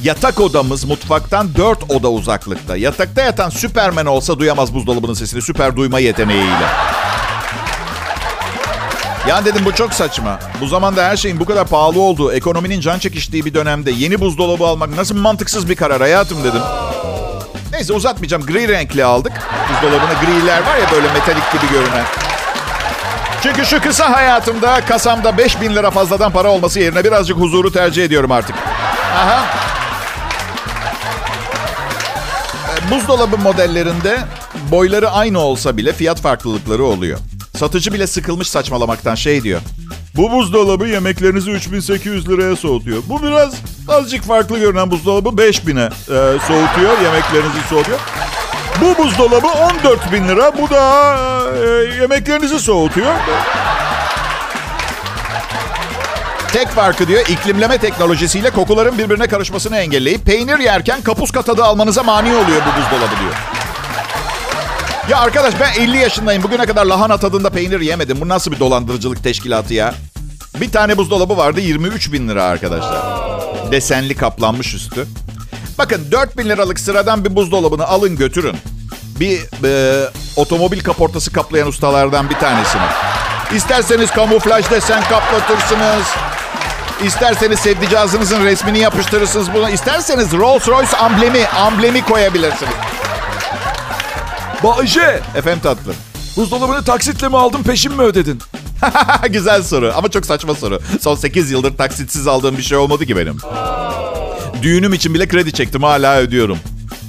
Yatak 0.04 0.40
odamız 0.42 0.84
mutfaktan 0.84 1.56
dört 1.56 1.92
oda 1.92 2.12
uzaklıkta. 2.12 2.78
Yatakta 2.78 3.22
yatan 3.22 3.50
Süpermen 3.50 4.06
olsa 4.06 4.40
duyamaz 4.40 4.74
buzdolabının 4.74 5.14
sesini 5.14 5.42
süper 5.42 5.76
duyma 5.76 6.00
yeteneğiyle. 6.00 6.68
Yani 9.30 9.46
dedim 9.46 9.66
bu 9.66 9.76
çok 9.76 9.94
saçma. 9.94 10.40
Bu 10.62 10.68
zamanda 10.68 11.04
her 11.04 11.18
şeyin 11.18 11.40
bu 11.40 11.46
kadar 11.46 11.68
pahalı 11.68 12.02
olduğu, 12.02 12.34
ekonominin 12.34 12.80
can 12.82 13.00
çekiştiği 13.00 13.46
bir 13.46 13.54
dönemde 13.54 13.92
yeni 13.92 14.20
buzdolabı 14.20 14.66
almak 14.66 14.96
nasıl 14.96 15.16
mantıksız 15.16 15.70
bir 15.70 15.76
karar 15.76 16.02
hayatım 16.02 16.44
dedim. 16.44 16.62
Neyse 17.72 17.94
uzatmayacağım. 17.94 18.46
Gri 18.46 18.68
renkli 18.68 19.04
aldık. 19.04 19.34
Buzdolabını 19.70 20.20
griler 20.26 20.62
var 20.62 20.78
ya 20.78 20.92
böyle 20.92 21.14
metalik 21.14 21.52
gibi 21.52 21.72
görünen. 21.72 22.06
Çünkü 23.44 23.66
şu 23.66 23.82
kısa 23.82 24.14
hayatımda 24.14 24.86
kasamda 24.86 25.38
5000 25.38 25.76
lira 25.76 25.92
fazladan 25.92 26.32
para 26.32 26.52
olması 26.52 26.80
yerine 26.80 27.04
birazcık 27.04 27.38
huzuru 27.38 27.72
tercih 27.72 28.04
ediyorum 28.06 28.32
artık. 28.32 28.56
Aha. 29.16 29.46
E, 32.78 32.92
buzdolabı 32.92 33.38
modellerinde 33.38 34.20
boyları 34.72 35.12
aynı 35.12 35.40
olsa 35.40 35.78
bile 35.78 35.94
fiyat 35.94 36.22
farklılıkları 36.22 36.84
oluyor. 36.84 37.20
Satıcı 37.60 37.94
bile 37.94 38.08
sıkılmış 38.08 38.50
saçmalamaktan 38.50 39.16
şey 39.16 39.44
diyor. 39.44 39.62
Bu 40.16 40.32
buzdolabı 40.32 40.88
yemeklerinizi 40.88 41.51
3800 41.51 42.30
liraya 42.30 42.56
soğutuyor. 42.56 43.04
Bu 43.10 43.24
biraz 43.24 43.54
azıcık 43.88 44.24
farklı 44.24 44.60
görünen 44.60 44.92
buzdolabı 44.92 45.30
5000'e 45.30 45.86
e, 45.86 46.39
soğutuyor, 46.39 47.01
yemeklerinizi 47.04 47.68
soğutuyor. 47.70 48.00
Bu 48.82 49.04
buzdolabı 49.04 49.48
14 49.48 50.12
bin 50.12 50.28
lira, 50.28 50.58
bu 50.58 50.70
da 50.70 51.16
e, 51.63 51.68
yemeklerinizi 52.01 52.60
soğutuyor. 52.60 53.13
Tek 56.54 56.68
farkı 56.68 57.08
diyor 57.08 57.22
iklimleme 57.28 57.78
teknolojisiyle 57.78 58.50
kokuların 58.50 58.98
birbirine 58.98 59.28
karışmasını 59.28 59.78
engelleyip 59.78 60.25
peynir 60.25 60.60
yerken 60.60 61.01
kapuska 61.01 61.42
tadı 61.42 61.63
almanıza 61.63 62.04
mani 62.04 62.30
oluyor 62.30 62.62
bu 62.62 62.82
buzdolabı 62.82 63.20
diyor. 63.20 63.49
Ya 65.10 65.20
arkadaş 65.20 65.54
ben 65.60 65.82
50 65.84 65.98
yaşındayım. 65.98 66.44
Bugüne 66.44 66.66
kadar 66.66 66.86
lahana 66.86 67.18
tadında 67.18 67.50
peynir 67.50 67.80
yemedim. 67.80 68.22
Bu 68.22 68.28
nasıl 68.28 68.51
bir 68.51 68.60
dolandırıcılık 68.60 69.24
teşkilatı 69.24 69.74
ya? 69.74 69.94
Bir 70.62 70.72
tane 70.72 70.98
buzdolabı 70.98 71.38
vardı 71.38 71.60
23 71.62 72.13
bin 72.13 72.30
lira 72.30 72.44
arkadaşlar. 72.44 73.01
Desenli 73.72 74.16
kaplanmış 74.16 74.74
üstü. 74.74 75.08
Bakın 75.78 76.12
4 76.12 76.38
bin 76.38 76.46
liralık 76.50 76.80
sıradan 76.80 77.25
bir 77.25 77.36
buzdolabını 77.36 77.88
alın 77.88 78.16
götürün. 78.16 78.56
Bir 79.20 79.39
e, 79.63 80.04
otomobil 80.36 80.80
kaportası 80.80 81.32
kaplayan 81.32 81.68
ustalardan 81.68 82.30
bir 82.30 82.36
tanesini. 82.36 82.82
İsterseniz 83.56 84.12
kamuflaj 84.12 84.72
desen 84.72 85.04
kaplatırsınız. 85.04 86.08
İsterseniz 87.06 87.60
sevdicazınızın 87.60 88.44
resmini 88.46 88.80
yapıştırırsınız 88.80 89.54
buna. 89.54 89.70
İsterseniz 89.70 90.32
Rolls 90.32 90.68
Royce 90.68 90.98
amblemi, 90.98 91.48
amblemi 91.48 92.01
koyabilirsiniz. 92.06 92.74
Bayce, 94.63 95.20
Efendim 95.36 95.60
tatlım. 95.63 95.96
buzdolabını 96.38 96.84
taksitle 96.84 97.28
mi 97.28 97.38
aldın 97.38 97.63
peşin 97.63 97.94
mi 97.94 98.01
ödedin? 98.01 98.39
Güzel 99.30 99.63
soru 99.63 99.94
ama 99.96 100.10
çok 100.10 100.25
saçma 100.25 100.56
soru. 100.56 100.80
Son 101.01 101.16
8 101.16 101.51
yıldır 101.51 101.78
taksitsiz 101.78 102.28
aldığım 102.28 102.58
bir 102.58 102.63
şey 102.63 102.78
olmadı 102.78 103.06
ki 103.06 103.18
benim. 103.18 103.38
Düğünüm 104.62 104.94
için 104.94 105.13
bile 105.13 105.28
kredi 105.28 105.51
çektim 105.54 105.84
hala 105.84 106.18
ödüyorum. 106.18 106.58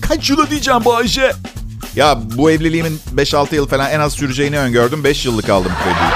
Kaç 0.09 0.31
yıl 0.31 0.41
ödeyeceğim 0.41 0.85
Bayce? 0.85 1.33
Ya 1.97 2.19
bu 2.37 2.51
evliliğimin 2.51 3.01
5-6 3.17 3.55
yıl 3.55 3.69
falan 3.69 3.91
en 3.91 4.01
az 4.01 4.13
süreceğini 4.13 4.59
öngördüm. 4.59 5.05
5 5.05 5.27
yıllık 5.27 5.49
aldım 5.49 5.73
krediyi. 5.85 6.11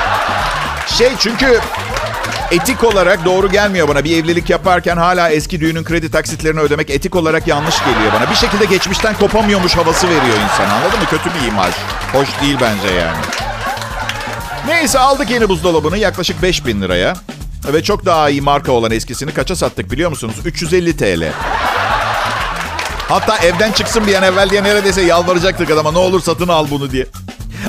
Şey 0.99 1.13
çünkü 1.19 1.61
etik 2.55 2.85
olarak 2.85 3.25
doğru 3.25 3.51
gelmiyor 3.51 3.89
bana. 3.89 4.05
Bir 4.05 4.17
evlilik 4.17 4.51
yaparken 4.51 4.97
hala 4.97 5.31
eski 5.31 5.61
düğünün 5.61 5.85
kredi 5.85 6.11
taksitlerini 6.11 6.61
ödemek 6.61 6.91
etik 6.91 7.17
olarak 7.17 7.49
yanlış 7.49 7.79
geliyor 7.79 8.13
bana. 8.13 8.31
Bir 8.31 8.35
şekilde 8.35 8.65
geçmişten 8.65 9.15
kopamıyormuş 9.15 9.77
havası 9.77 10.09
veriyor 10.09 10.37
insan 10.45 10.71
anladın 10.71 10.99
mı? 11.01 11.07
Kötü 11.11 11.31
bir 11.35 11.49
imaj. 11.49 11.75
Hoş 12.13 12.29
değil 12.43 12.57
bence 12.61 12.95
yani. 12.95 13.17
Neyse 14.67 14.99
aldık 14.99 15.31
yeni 15.31 15.49
buzdolabını 15.49 15.99
yaklaşık 15.99 16.43
5000 16.43 16.83
liraya. 16.83 17.15
Ve 17.73 17.83
çok 17.83 18.07
daha 18.07 18.31
iyi 18.31 18.41
marka 18.41 18.73
olan 18.73 18.91
eskisini 18.91 19.33
kaça 19.33 19.57
sattık 19.57 19.93
biliyor 19.93 20.11
musunuz? 20.11 20.35
350 20.45 20.97
TL. 20.97 21.33
Hatta 23.09 23.39
evden 23.39 23.73
çıksın 23.73 24.07
bir 24.07 24.15
an 24.15 24.23
evvel 24.23 24.51
diye 24.51 24.63
neredeyse 24.63 25.03
yalvaracaktık 25.03 25.71
adama 25.71 25.93
ne 25.93 25.99
olur 25.99 26.21
satın 26.21 26.49
al 26.49 26.67
bunu 26.71 26.91
diye. 26.91 27.07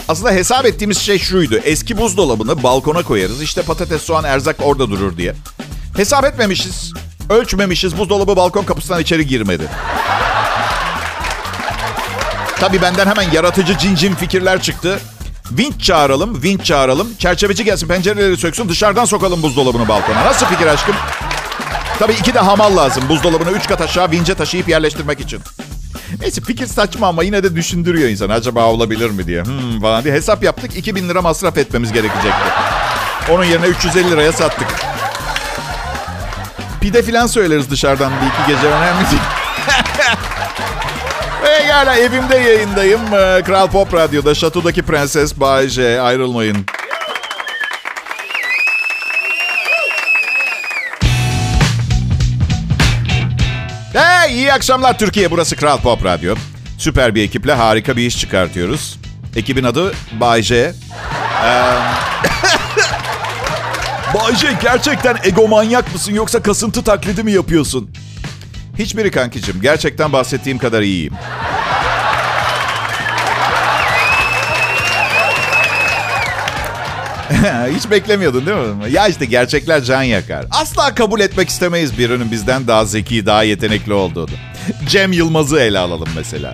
Aslında 0.08 0.32
hesap 0.32 0.66
ettiğimiz 0.66 0.98
şey 0.98 1.20
şuydu. 1.20 1.58
Eski 1.64 1.98
buzdolabını 1.98 2.64
balkona 2.64 3.04
koyarız. 3.04 3.42
İşte 3.42 3.62
patates, 3.62 4.02
soğan, 4.02 4.24
erzak 4.24 4.56
orada 4.62 4.90
durur 4.90 5.18
diye. 5.18 5.34
Hesap 5.98 6.26
etmemişiz. 6.26 6.94
Ölçmemişiz. 7.30 7.98
Buzdolabı 7.98 8.36
balkon 8.36 8.64
kapısından 8.64 9.02
içeri 9.02 9.28
girmedi. 9.28 9.64
Tabii 12.60 12.82
benden 12.82 13.08
hemen 13.08 13.32
yaratıcı 13.32 13.78
cincin 13.78 14.16
fikirler 14.16 14.62
çıktı. 14.62 15.00
Vinç 15.52 15.82
çağıralım, 15.84 16.44
vinç 16.44 16.66
çağıralım. 16.66 17.08
Çerçeveci 17.20 17.64
gelsin, 17.64 17.88
pencereleri 17.88 18.38
söksün, 18.38 18.70
dışarıdan 18.70 19.06
sokalım 19.06 19.44
buzdolabını 19.44 19.88
balkona. 19.88 20.26
Nasıl 20.26 20.46
fikir 20.46 20.68
aşkım? 20.68 20.96
Tabii 22.00 22.14
iki 22.14 22.34
de 22.34 22.40
hamal 22.40 22.78
lazım. 22.78 23.04
Buzdolabını 23.10 23.52
üç 23.52 23.68
kat 23.68 23.82
aşağı 23.82 24.12
vince 24.12 24.36
taşıyıp 24.36 24.70
yerleştirmek 24.70 25.20
için. 25.20 25.40
Neyse 26.20 26.42
fikir 26.42 26.68
saçma 26.68 27.08
ama 27.08 27.24
yine 27.24 27.44
de 27.44 27.56
düşündürüyor 27.56 28.10
insan. 28.10 28.30
Acaba 28.30 28.66
olabilir 28.66 29.10
mi 29.10 29.28
diye. 29.28 29.44
Hmm, 29.44 29.82
falan 29.82 30.04
diye 30.04 30.14
hesap 30.14 30.44
yaptık. 30.44 30.78
2000 30.78 31.10
lira 31.10 31.22
masraf 31.22 31.58
etmemiz 31.58 31.92
gerekecekti. 31.92 32.50
Onun 33.32 33.44
yerine 33.44 33.66
350 33.66 34.12
liraya 34.12 34.32
sattık. 34.32 34.68
Pide 36.82 37.02
filan 37.02 37.28
söyleriz 37.28 37.72
dışarıdan 37.72 38.12
bir 38.12 38.28
iki 38.28 38.56
gece 38.56 38.68
önemli 38.68 39.12
değil. 39.12 39.22
Ve 41.44 41.72
hala 41.72 41.96
evimde 41.98 42.36
yayındayım. 42.36 43.02
Ee, 43.14 43.42
Kral 43.46 43.68
Pop 43.68 43.94
Radyo'da 43.94 44.36
Şato'daki 44.36 44.82
Prenses 44.84 45.40
Bay 45.40 45.68
J. 45.68 46.02
Ayrılmayın. 46.02 46.66
İyi 54.46 54.54
akşamlar 54.54 54.98
Türkiye. 54.98 55.32
Burası 55.32 55.56
Kral 55.56 55.78
Pop 55.78 56.06
Radyo. 56.06 56.36
Süper 56.78 57.16
bir 57.16 57.24
ekiple 57.24 57.54
harika 57.54 57.98
bir 57.98 58.08
iş 58.08 58.20
çıkartıyoruz. 58.20 59.00
Ekibin 59.36 59.64
adı 59.64 59.94
Bay 60.20 60.42
J. 60.42 60.56
Ee, 60.56 60.74
Bayce 64.14 64.48
gerçekten 64.62 65.18
egomanyak 65.24 65.94
mısın 65.94 66.14
yoksa 66.14 66.42
kasıntı 66.42 66.84
taklidi 66.84 67.24
mi 67.24 67.32
yapıyorsun? 67.32 67.90
hiçbiri 68.80 69.12
kankicim. 69.12 69.62
Gerçekten 69.62 70.14
bahsettiğim 70.14 70.58
kadar 70.58 70.82
iyiyim. 70.82 71.14
Hiç 77.76 77.92
beklemiyordun 77.92 78.46
değil 78.46 78.58
mi? 78.58 78.92
Ya 78.92 79.08
işte 79.08 79.26
gerçekler 79.26 79.84
can 79.84 80.04
yakar. 80.04 80.46
Asla 80.52 80.96
kabul 80.96 81.20
etmek 81.20 81.50
istemeyiz 81.50 81.98
birinin 81.98 82.32
bizden 82.32 82.68
daha 82.68 82.86
zeki, 82.86 83.26
daha 83.26 83.44
yetenekli 83.44 83.94
olduğunu. 83.94 84.30
Cem 84.90 85.12
Yılmaz'ı 85.12 85.60
ele 85.60 85.80
alalım 85.80 86.08
mesela. 86.16 86.54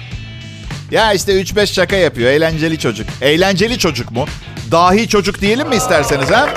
Ya 0.92 1.14
işte 1.14 1.42
3-5 1.42 1.74
şaka 1.74 1.96
yapıyor. 1.96 2.32
Eğlenceli 2.32 2.80
çocuk. 2.80 3.08
Eğlenceli 3.22 3.78
çocuk 3.78 4.12
mu? 4.12 4.26
Dahi 4.72 5.08
çocuk 5.08 5.42
diyelim 5.42 5.70
mi 5.70 5.76
isterseniz 5.76 6.32
ha? 6.32 6.50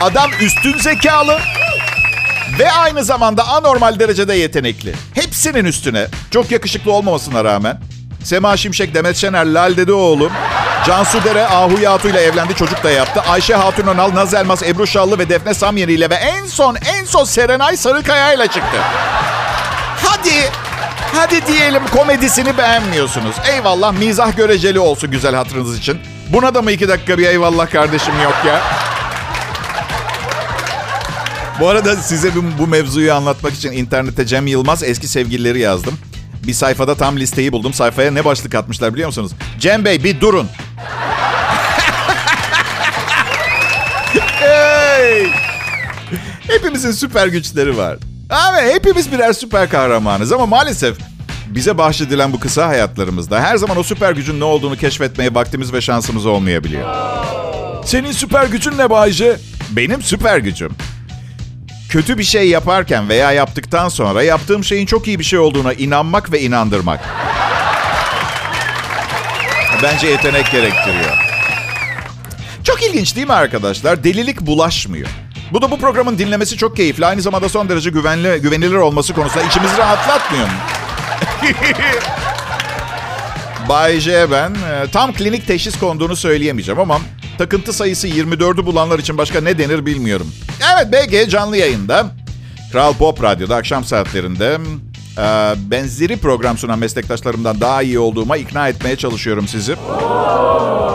Adam 0.00 0.30
üstün 0.40 0.78
zekalı 0.78 1.38
ve 2.58 2.72
aynı 2.72 3.04
zamanda 3.04 3.48
anormal 3.48 3.98
derecede 3.98 4.34
yetenekli. 4.34 4.92
Hepsinin 5.14 5.64
üstüne. 5.64 6.06
Çok 6.30 6.50
yakışıklı 6.50 6.92
olmamasına 6.92 7.44
rağmen. 7.44 7.80
Sema 8.24 8.56
Şimşek, 8.56 8.94
Demet 8.94 9.16
Şener, 9.16 9.46
Lal 9.46 9.76
Dedeoğlu, 9.76 10.30
Cansu 10.86 11.24
Dere, 11.24 11.46
Ahu 11.46 11.80
Yatu 11.80 12.08
ile 12.08 12.20
evlendi 12.20 12.54
çocuk 12.54 12.84
da 12.84 12.90
yaptı. 12.90 13.20
Ayşe 13.20 13.54
Hatun 13.54 13.86
Önal, 13.86 14.14
Naz 14.14 14.34
Elmas, 14.34 14.62
Ebru 14.62 14.86
Şallı 14.86 15.18
ve 15.18 15.28
Defne 15.28 15.54
Samyeli 15.54 15.92
ile 15.92 16.10
ve 16.10 16.14
en 16.14 16.46
son 16.46 16.76
en 16.98 17.04
son 17.04 17.24
Serenay 17.24 17.76
Sarıkaya 17.76 18.32
ile 18.32 18.46
çıktı. 18.46 18.76
Hadi 20.04 20.50
Hadi 21.14 21.46
diyelim 21.46 21.82
komedisini 21.86 22.58
beğenmiyorsunuz. 22.58 23.36
Eyvallah 23.52 23.92
mizah 23.92 24.36
göreceli 24.36 24.78
olsun 24.78 25.10
güzel 25.10 25.34
hatırınız 25.34 25.78
için. 25.78 25.98
Buna 26.32 26.54
da 26.54 26.62
mı 26.62 26.72
iki 26.72 26.88
dakika 26.88 27.18
bir 27.18 27.26
eyvallah 27.26 27.70
kardeşim 27.70 28.14
yok 28.24 28.34
ya? 28.46 28.60
Bu 31.60 31.68
arada 31.68 31.96
size 31.96 32.30
bu 32.58 32.66
mevzuyu 32.66 33.14
anlatmak 33.14 33.52
için 33.52 33.72
internette 33.72 34.26
Cem 34.26 34.46
Yılmaz 34.46 34.82
eski 34.82 35.08
sevgilileri 35.08 35.58
yazdım. 35.60 35.98
Bir 36.46 36.52
sayfada 36.52 36.94
tam 36.94 37.16
listeyi 37.16 37.52
buldum. 37.52 37.72
Sayfaya 37.72 38.10
ne 38.10 38.24
başlık 38.24 38.54
atmışlar 38.54 38.94
biliyor 38.94 39.06
musunuz? 39.08 39.32
Cem 39.58 39.84
Bey 39.84 40.04
bir 40.04 40.20
durun. 40.20 40.48
Hepimizin 46.46 46.90
süper 46.90 47.26
güçleri 47.26 47.76
var. 47.76 47.96
Abi 48.30 48.72
hepimiz 48.74 49.12
birer 49.12 49.32
süper 49.32 49.68
kahramanız 49.68 50.32
ama 50.32 50.46
maalesef 50.46 50.96
bize 51.46 51.78
bahşedilen 51.78 52.32
bu 52.32 52.40
kısa 52.40 52.68
hayatlarımızda 52.68 53.40
her 53.40 53.56
zaman 53.56 53.76
o 53.76 53.82
süper 53.82 54.12
gücün 54.12 54.40
ne 54.40 54.44
olduğunu 54.44 54.76
keşfetmeye 54.76 55.34
vaktimiz 55.34 55.72
ve 55.72 55.80
şansımız 55.80 56.26
olmayabiliyor. 56.26 56.88
Senin 57.84 58.12
süper 58.12 58.44
gücün 58.46 58.78
ne 58.78 58.90
Bayce? 58.90 59.36
Benim 59.70 60.02
süper 60.02 60.38
gücüm 60.38 60.76
kötü 61.88 62.18
bir 62.18 62.24
şey 62.24 62.48
yaparken 62.48 63.08
veya 63.08 63.32
yaptıktan 63.32 63.88
sonra 63.88 64.22
yaptığım 64.22 64.64
şeyin 64.64 64.86
çok 64.86 65.08
iyi 65.08 65.18
bir 65.18 65.24
şey 65.24 65.38
olduğuna 65.38 65.72
inanmak 65.72 66.32
ve 66.32 66.40
inandırmak. 66.40 67.00
Bence 69.82 70.06
yetenek 70.06 70.50
gerektiriyor. 70.52 71.25
Çok 72.66 72.82
ilginç 72.82 73.16
değil 73.16 73.26
mi 73.26 73.32
arkadaşlar? 73.32 74.04
Delilik 74.04 74.40
bulaşmıyor. 74.40 75.08
Bu 75.52 75.62
da 75.62 75.70
bu 75.70 75.78
programın 75.78 76.18
dinlemesi 76.18 76.56
çok 76.56 76.76
keyifli. 76.76 77.06
Aynı 77.06 77.22
zamanda 77.22 77.48
son 77.48 77.68
derece 77.68 77.90
güvenli, 77.90 78.40
güvenilir 78.42 78.74
olması 78.74 79.14
konusunda 79.14 79.44
içimizi 79.44 79.78
rahatlatmıyor 79.78 80.44
mu? 80.44 80.52
Bay 83.68 84.00
J 84.00 84.30
ben. 84.30 84.50
E, 84.50 84.90
tam 84.92 85.12
klinik 85.12 85.46
teşhis 85.46 85.78
konduğunu 85.78 86.16
söyleyemeyeceğim 86.16 86.80
ama 86.80 87.00
takıntı 87.38 87.72
sayısı 87.72 88.08
24'ü 88.08 88.66
bulanlar 88.66 88.98
için 88.98 89.18
başka 89.18 89.40
ne 89.40 89.58
denir 89.58 89.86
bilmiyorum. 89.86 90.32
Evet 90.74 90.92
BG 90.92 91.30
canlı 91.30 91.56
yayında. 91.56 92.06
Kral 92.72 92.94
Pop 92.94 93.22
Radyo'da 93.22 93.56
akşam 93.56 93.84
saatlerinde 93.84 94.58
e, 95.18 95.54
benzeri 95.70 96.16
program 96.16 96.58
sunan 96.58 96.78
meslektaşlarımdan 96.78 97.60
daha 97.60 97.82
iyi 97.82 97.98
olduğuma 97.98 98.36
ikna 98.36 98.68
etmeye 98.68 98.96
çalışıyorum 98.96 99.48
sizi. 99.48 99.76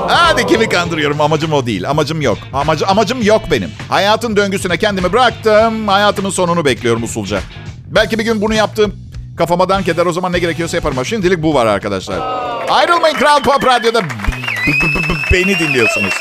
Hadi 0.07 0.47
kimi 0.47 0.69
kandırıyorum 0.69 1.21
amacım 1.21 1.53
o 1.53 1.65
değil. 1.65 1.89
Amacım 1.89 2.21
yok. 2.21 2.37
Amacı, 2.53 2.87
amacım 2.87 3.21
yok 3.21 3.41
benim. 3.51 3.69
Hayatın 3.89 4.35
döngüsüne 4.35 4.77
kendimi 4.77 5.13
bıraktım. 5.13 5.87
Hayatımın 5.87 6.29
sonunu 6.29 6.65
bekliyorum 6.65 7.03
usulca. 7.03 7.39
Belki 7.87 8.19
bir 8.19 8.23
gün 8.23 8.41
bunu 8.41 8.53
yaptım. 8.53 8.95
Kafama 9.37 9.69
dank 9.69 9.87
eder 9.87 10.05
o 10.05 10.13
zaman 10.13 10.33
ne 10.33 10.39
gerekiyorsa 10.39 10.77
yaparım. 10.77 10.97
Ama 10.97 11.05
şimdilik 11.05 11.43
bu 11.43 11.53
var 11.53 11.65
arkadaşlar. 11.65 12.19
Ayrılmayın 12.69 13.15
Kral 13.15 13.41
Pop 13.43 13.65
Radyo'da 13.65 14.01
beni 15.31 15.59
dinliyorsunuz. 15.59 16.13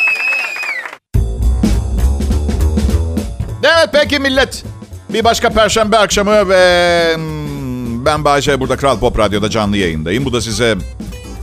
Evet 3.62 3.88
peki 3.92 4.18
millet. 4.18 4.64
Bir 5.08 5.24
başka 5.24 5.50
perşembe 5.50 5.98
akşamı 5.98 6.48
ve 6.48 7.16
ben 8.04 8.24
Bayşe 8.24 8.60
burada 8.60 8.76
Kral 8.76 8.98
Pop 8.98 9.18
Radyo'da 9.18 9.50
canlı 9.50 9.76
yayındayım. 9.76 10.24
Bu 10.24 10.32
da 10.32 10.40
size 10.40 10.76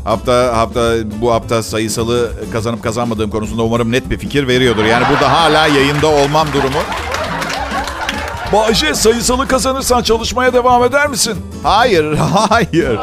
hafta 0.03 0.57
hafta 0.57 0.93
bu 1.21 1.33
hafta 1.33 1.63
sayısalı 1.63 2.31
kazanıp 2.51 2.83
kazanmadığım 2.83 3.29
konusunda 3.29 3.63
umarım 3.63 3.91
net 3.91 4.09
bir 4.09 4.17
fikir 4.17 4.47
veriyordur. 4.47 4.85
Yani 4.85 5.05
burada 5.09 5.31
hala 5.31 5.67
yayında 5.67 6.07
olmam 6.07 6.47
durumu. 6.53 6.79
Bayce 8.53 8.95
sayısalı 8.95 9.47
kazanırsan 9.47 10.03
çalışmaya 10.03 10.53
devam 10.53 10.83
eder 10.83 11.07
misin? 11.09 11.35
Hayır, 11.63 12.17
hayır. 12.49 12.99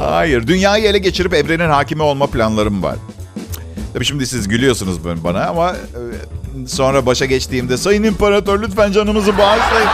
Hayır. 0.00 0.46
Dünyayı 0.46 0.84
ele 0.84 0.98
geçirip 0.98 1.34
evrenin 1.34 1.68
hakimi 1.68 2.02
olma 2.02 2.26
planlarım 2.26 2.82
var. 2.82 2.96
Tabii 3.92 4.04
şimdi 4.04 4.26
siz 4.26 4.48
gülüyorsunuz 4.48 5.04
bana 5.24 5.46
ama 5.46 5.70
e, 5.72 6.66
sonra 6.66 7.06
başa 7.06 7.24
geçtiğimde 7.26 7.76
Sayın 7.76 8.02
İmparator 8.02 8.62
lütfen 8.62 8.92
canımızı 8.92 9.38
bağışlayın. 9.38 9.88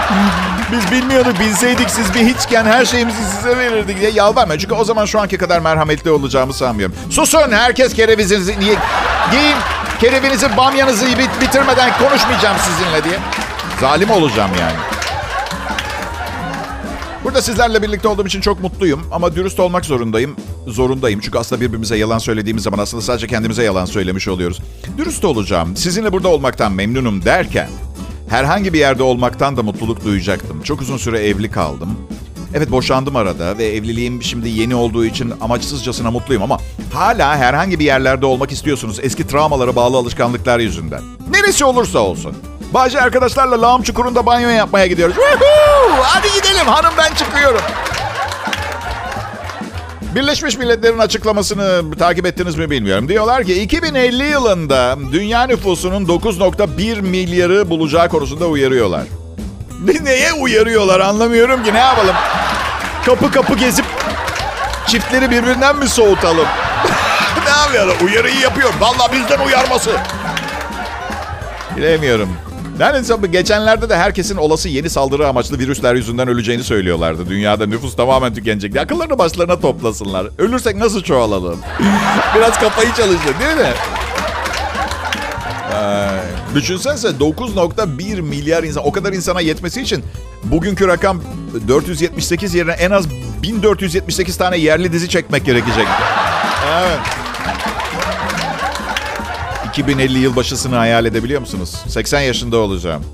Biz 0.72 0.92
bilmiyorduk, 0.92 1.40
bilseydik 1.40 1.90
siz 1.90 2.14
bir 2.14 2.20
hiçken 2.20 2.64
her 2.64 2.84
şeyimizi 2.84 3.24
size 3.36 3.58
verirdik 3.58 4.00
diye 4.00 4.10
yalvarmayın. 4.10 4.60
Çünkü 4.60 4.74
o 4.74 4.84
zaman 4.84 5.04
şu 5.04 5.20
anki 5.20 5.38
kadar 5.38 5.60
merhametli 5.60 6.10
olacağımı 6.10 6.52
sanmıyorum. 6.52 6.96
Susun 7.10 7.52
herkes 7.52 7.94
kerevizinizi 7.94 8.60
niye 8.60 8.76
giyin 9.30 9.56
kerevinizi 10.00 10.56
bamyanızı 10.56 11.06
bit 11.06 11.30
bitirmeden 11.40 11.98
konuşmayacağım 11.98 12.56
sizinle 12.58 13.04
diye. 13.04 13.18
Zalim 13.80 14.10
olacağım 14.10 14.50
yani. 14.60 14.76
Burada 17.24 17.42
sizlerle 17.42 17.82
birlikte 17.82 18.08
olduğum 18.08 18.26
için 18.26 18.40
çok 18.40 18.60
mutluyum 18.60 19.06
ama 19.12 19.34
dürüst 19.36 19.60
olmak 19.60 19.84
zorundayım. 19.84 20.36
Zorundayım 20.66 21.20
çünkü 21.20 21.38
aslında 21.38 21.60
birbirimize 21.60 21.96
yalan 21.96 22.18
söylediğimiz 22.18 22.62
zaman 22.62 22.78
aslında 22.78 23.02
sadece 23.02 23.26
kendimize 23.26 23.62
yalan 23.62 23.84
söylemiş 23.84 24.28
oluyoruz. 24.28 24.60
Dürüst 24.98 25.24
olacağım. 25.24 25.76
Sizinle 25.76 26.12
burada 26.12 26.28
olmaktan 26.28 26.72
memnunum 26.72 27.24
derken 27.24 27.68
herhangi 28.32 28.72
bir 28.72 28.78
yerde 28.78 29.02
olmaktan 29.02 29.56
da 29.56 29.62
mutluluk 29.62 30.04
duyacaktım. 30.04 30.62
Çok 30.62 30.80
uzun 30.80 30.96
süre 30.96 31.26
evli 31.26 31.50
kaldım. 31.50 31.98
Evet 32.54 32.70
boşandım 32.70 33.16
arada 33.16 33.58
ve 33.58 33.64
evliliğim 33.64 34.22
şimdi 34.22 34.48
yeni 34.48 34.74
olduğu 34.74 35.04
için 35.04 35.34
amaçsızcasına 35.40 36.10
mutluyum 36.10 36.42
ama 36.42 36.58
hala 36.94 37.36
herhangi 37.36 37.78
bir 37.78 37.84
yerlerde 37.84 38.26
olmak 38.26 38.52
istiyorsunuz 38.52 38.98
eski 39.02 39.26
travmalara 39.26 39.76
bağlı 39.76 39.96
alışkanlıklar 39.96 40.58
yüzünden. 40.58 41.02
Neresi 41.30 41.64
olursa 41.64 41.98
olsun. 41.98 42.36
Bağcı 42.74 43.02
arkadaşlarla 43.02 43.62
lağım 43.62 43.82
çukurunda 43.82 44.26
banyo 44.26 44.48
yapmaya 44.48 44.86
gidiyoruz. 44.86 45.16
Hadi 46.02 46.28
gidelim 46.34 46.66
hanım 46.66 46.92
ben 46.98 47.14
çıkıyorum. 47.14 47.60
Birleşmiş 50.14 50.58
Milletler'in 50.58 50.98
açıklamasını 50.98 51.96
takip 51.98 52.26
ettiniz 52.26 52.56
mi 52.56 52.70
bilmiyorum. 52.70 53.08
Diyorlar 53.08 53.44
ki 53.44 53.62
2050 53.62 54.24
yılında 54.24 54.96
dünya 55.12 55.42
nüfusunun 55.46 56.06
9.1 56.06 57.02
milyarı 57.02 57.70
bulacağı 57.70 58.08
konusunda 58.08 58.46
uyarıyorlar. 58.46 59.02
Neye 60.02 60.32
uyarıyorlar 60.32 61.00
anlamıyorum 61.00 61.64
ki 61.64 61.74
ne 61.74 61.78
yapalım? 61.78 62.14
Kapı 63.06 63.30
kapı 63.30 63.54
gezip 63.54 63.84
çiftleri 64.86 65.30
birbirinden 65.30 65.76
mi 65.76 65.88
soğutalım? 65.88 66.46
ne 67.44 67.50
yapıyorlar? 67.50 67.96
Uyarıyı 68.06 68.40
yapıyor. 68.40 68.70
Vallahi 68.80 69.12
bizden 69.12 69.46
uyarması. 69.46 69.90
Bilemiyorum. 71.76 72.28
Yani 72.80 73.32
geçenlerde 73.32 73.88
de 73.88 73.96
herkesin 73.96 74.36
olası 74.36 74.68
yeni 74.68 74.90
saldırı 74.90 75.28
amaçlı 75.28 75.58
virüsler 75.58 75.94
yüzünden 75.94 76.28
öleceğini 76.28 76.64
söylüyorlardı. 76.64 77.28
Dünyada 77.28 77.66
nüfus 77.66 77.96
tamamen 77.96 78.34
tükenecek. 78.34 78.76
Akıllarını 78.76 79.18
başlarına 79.18 79.60
toplasınlar. 79.60 80.26
Ölürsek 80.38 80.76
nasıl 80.76 81.02
çoğalalım? 81.02 81.60
Biraz 82.36 82.60
kafayı 82.60 82.88
çalıştır 82.88 83.34
değil 83.40 83.56
mi? 83.56 83.72
Ee, 85.74 86.08
düşünsenize 86.54 87.08
9.1 87.08 88.20
milyar 88.22 88.62
insan. 88.64 88.86
O 88.86 88.92
kadar 88.92 89.12
insana 89.12 89.40
yetmesi 89.40 89.82
için 89.82 90.04
bugünkü 90.44 90.88
rakam 90.88 91.22
478 91.68 92.54
yerine 92.54 92.72
en 92.72 92.90
az 92.90 93.04
1478 93.42 94.36
tane 94.36 94.56
yerli 94.58 94.92
dizi 94.92 95.08
çekmek 95.08 95.44
gerekecek. 95.44 95.86
Evet. 96.72 96.98
2050 99.72 100.18
yılbaşısını 100.18 100.76
hayal 100.76 101.04
edebiliyor 101.06 101.40
musunuz? 101.40 101.74
80 101.88 102.20
yaşında 102.20 102.56
olacağım. 102.56 103.04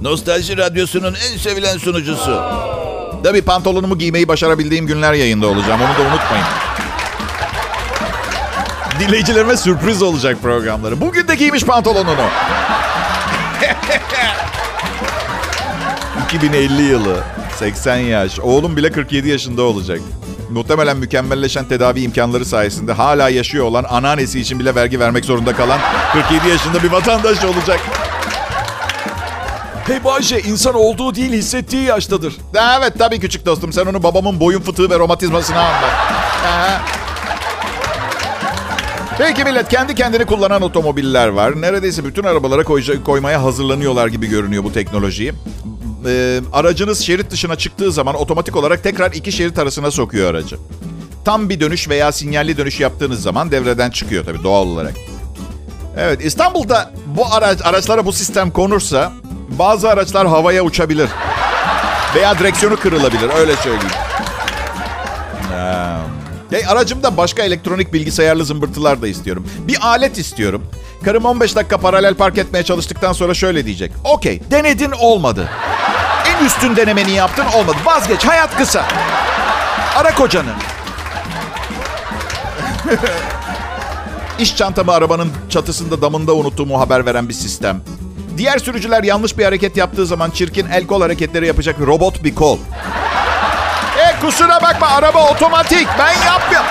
Nostalji 0.00 0.56
Radyosu'nun 0.56 1.14
en 1.32 1.38
sevilen 1.38 1.78
sunucusu. 1.78 2.42
Tabii 3.24 3.42
pantolonumu 3.42 3.98
giymeyi 3.98 4.28
başarabildiğim 4.28 4.86
günler 4.86 5.12
yayında 5.12 5.46
olacağım. 5.46 5.80
Onu 5.80 5.88
da 5.88 6.08
unutmayın. 6.10 6.44
Dinleyicilerime 9.00 9.56
sürpriz 9.56 10.02
olacak 10.02 10.42
programları. 10.42 11.00
Bugün 11.00 11.28
de 11.28 11.34
giymiş 11.34 11.64
pantolonunu. 11.64 12.26
2050 16.24 16.82
yılı. 16.82 17.16
80 17.58 17.96
yaş. 17.96 18.40
Oğlum 18.40 18.76
bile 18.76 18.92
47 18.92 19.28
yaşında 19.28 19.62
olacak. 19.62 20.00
Muhtemelen 20.52 20.96
mükemmelleşen 20.96 21.64
tedavi 21.64 22.00
imkanları 22.00 22.44
sayesinde 22.44 22.92
hala 22.92 23.28
yaşıyor 23.28 23.64
olan 23.64 23.84
anneannesi 23.88 24.40
için 24.40 24.58
bile 24.58 24.74
vergi 24.74 25.00
vermek 25.00 25.24
zorunda 25.24 25.56
kalan 25.56 25.78
47 26.12 26.48
yaşında 26.48 26.82
bir 26.82 26.92
vatandaş 26.92 27.44
olacak. 27.44 27.80
Hey 29.86 30.04
Bayce 30.04 30.40
insan 30.40 30.74
olduğu 30.74 31.14
değil 31.14 31.32
hissettiği 31.32 31.82
yaştadır. 31.82 32.36
Evet 32.78 32.92
tabii 32.98 33.20
küçük 33.20 33.46
dostum. 33.46 33.72
Sen 33.72 33.86
onu 33.86 34.02
babamın 34.02 34.40
boyun 34.40 34.60
fıtığı 34.60 34.90
ve 34.90 34.98
romatizmasına 34.98 35.60
anlat. 35.60 35.90
Ha. 36.44 36.80
Peki 39.18 39.44
millet 39.44 39.68
kendi 39.68 39.94
kendini 39.94 40.24
kullanan 40.24 40.62
otomobiller 40.62 41.28
var. 41.28 41.60
Neredeyse 41.60 42.04
bütün 42.04 42.24
arabalara 42.24 42.64
koy- 42.64 43.02
koymaya 43.04 43.42
hazırlanıyorlar 43.42 44.06
gibi 44.06 44.26
görünüyor 44.26 44.64
bu 44.64 44.72
teknolojiyi. 44.72 45.32
Ee, 46.06 46.40
aracınız 46.52 47.00
şerit 47.00 47.30
dışına 47.30 47.56
çıktığı 47.56 47.92
zaman 47.92 48.14
otomatik 48.14 48.56
olarak 48.56 48.82
tekrar 48.82 49.12
iki 49.12 49.32
şerit 49.32 49.58
arasına 49.58 49.90
sokuyor 49.90 50.30
aracı. 50.30 50.56
Tam 51.24 51.48
bir 51.48 51.60
dönüş 51.60 51.88
veya 51.88 52.12
sinyalli 52.12 52.56
dönüş 52.56 52.80
yaptığınız 52.80 53.22
zaman 53.22 53.50
devreden 53.50 53.90
çıkıyor 53.90 54.24
tabii 54.24 54.42
doğal 54.42 54.66
olarak. 54.66 54.94
Evet 55.96 56.24
İstanbul'da 56.24 56.90
bu 57.06 57.34
araç 57.34 57.58
araçlara 57.64 58.06
bu 58.06 58.12
sistem 58.12 58.50
konursa 58.50 59.12
bazı 59.58 59.90
araçlar 59.90 60.26
havaya 60.26 60.62
uçabilir. 60.64 61.08
Veya 62.14 62.38
direksiyonu 62.38 62.76
kırılabilir 62.76 63.30
öyle 63.38 63.56
söyleyeyim. 63.56 63.92
Ee, 66.52 66.66
aracımda 66.66 67.16
başka 67.16 67.42
elektronik 67.42 67.92
bilgisayarlı 67.92 68.44
zımbırtılar 68.44 69.02
da 69.02 69.08
istiyorum. 69.08 69.46
Bir 69.68 69.78
alet 69.82 70.18
istiyorum. 70.18 70.62
Karım 71.04 71.24
15 71.24 71.56
dakika 71.56 71.78
paralel 71.78 72.14
park 72.14 72.38
etmeye 72.38 72.64
çalıştıktan 72.64 73.12
sonra 73.12 73.34
şöyle 73.34 73.64
diyecek. 73.64 73.92
Okey 74.04 74.42
denedin 74.50 74.90
olmadı. 74.90 75.48
En 76.32 76.44
üstün 76.44 76.76
denemeni 76.76 77.10
yaptın 77.10 77.46
olmadı. 77.54 77.76
Vazgeç 77.84 78.24
hayat 78.24 78.56
kısa. 78.56 78.84
Ara 79.96 80.14
kocanı. 80.14 80.50
İş 84.38 84.56
çantamı 84.56 84.92
arabanın 84.92 85.32
çatısında 85.50 86.02
damında 86.02 86.34
unuttuğumu 86.34 86.80
haber 86.80 87.06
veren 87.06 87.28
bir 87.28 87.34
sistem. 87.34 87.80
Diğer 88.36 88.58
sürücüler 88.58 89.02
yanlış 89.02 89.38
bir 89.38 89.44
hareket 89.44 89.76
yaptığı 89.76 90.06
zaman 90.06 90.30
çirkin 90.30 90.68
el 90.68 90.86
kol 90.86 91.02
hareketleri 91.02 91.46
yapacak 91.46 91.76
robot 91.80 92.24
bir 92.24 92.34
kol. 92.34 92.58
E 93.98 94.20
kusura 94.20 94.62
bakma 94.62 94.86
araba 94.86 95.28
otomatik. 95.30 95.88
Ben 95.98 96.26
yapmıyorum. 96.26 96.70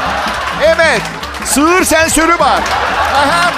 Evet. 0.65 1.01
Sığır 1.45 1.83
sensörü 1.83 2.39
var. 2.39 2.61
Aha. 3.15 3.51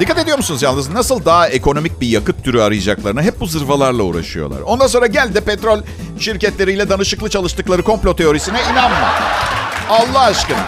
Dikkat 0.00 0.18
ediyor 0.18 0.36
musunuz 0.36 0.62
yalnız 0.62 0.90
nasıl 0.90 1.24
daha 1.24 1.48
ekonomik 1.48 2.00
bir 2.00 2.08
yakıt 2.08 2.44
türü 2.44 2.60
arayacaklarına 2.60 3.22
hep 3.22 3.40
bu 3.40 3.46
zırvalarla 3.46 4.02
uğraşıyorlar. 4.02 4.60
Ondan 4.60 4.86
sonra 4.86 5.06
gel 5.06 5.34
de 5.34 5.40
petrol 5.40 5.82
şirketleriyle 6.18 6.88
danışıklı 6.88 7.30
çalıştıkları 7.30 7.82
komplo 7.82 8.16
teorisine 8.16 8.58
inanma. 8.72 9.12
Allah 9.90 10.20
aşkına. 10.20 10.64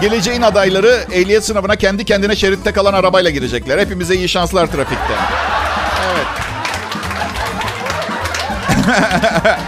Geleceğin 0.00 0.42
adayları 0.42 1.04
ehliyet 1.12 1.44
sınavına 1.44 1.76
kendi 1.76 2.04
kendine 2.04 2.36
şeritte 2.36 2.72
kalan 2.72 2.94
arabayla 2.94 3.30
girecekler. 3.30 3.78
Hepimize 3.78 4.14
iyi 4.14 4.28
şanslar 4.28 4.66
trafikte. 4.66 5.14
Evet. 6.12 6.26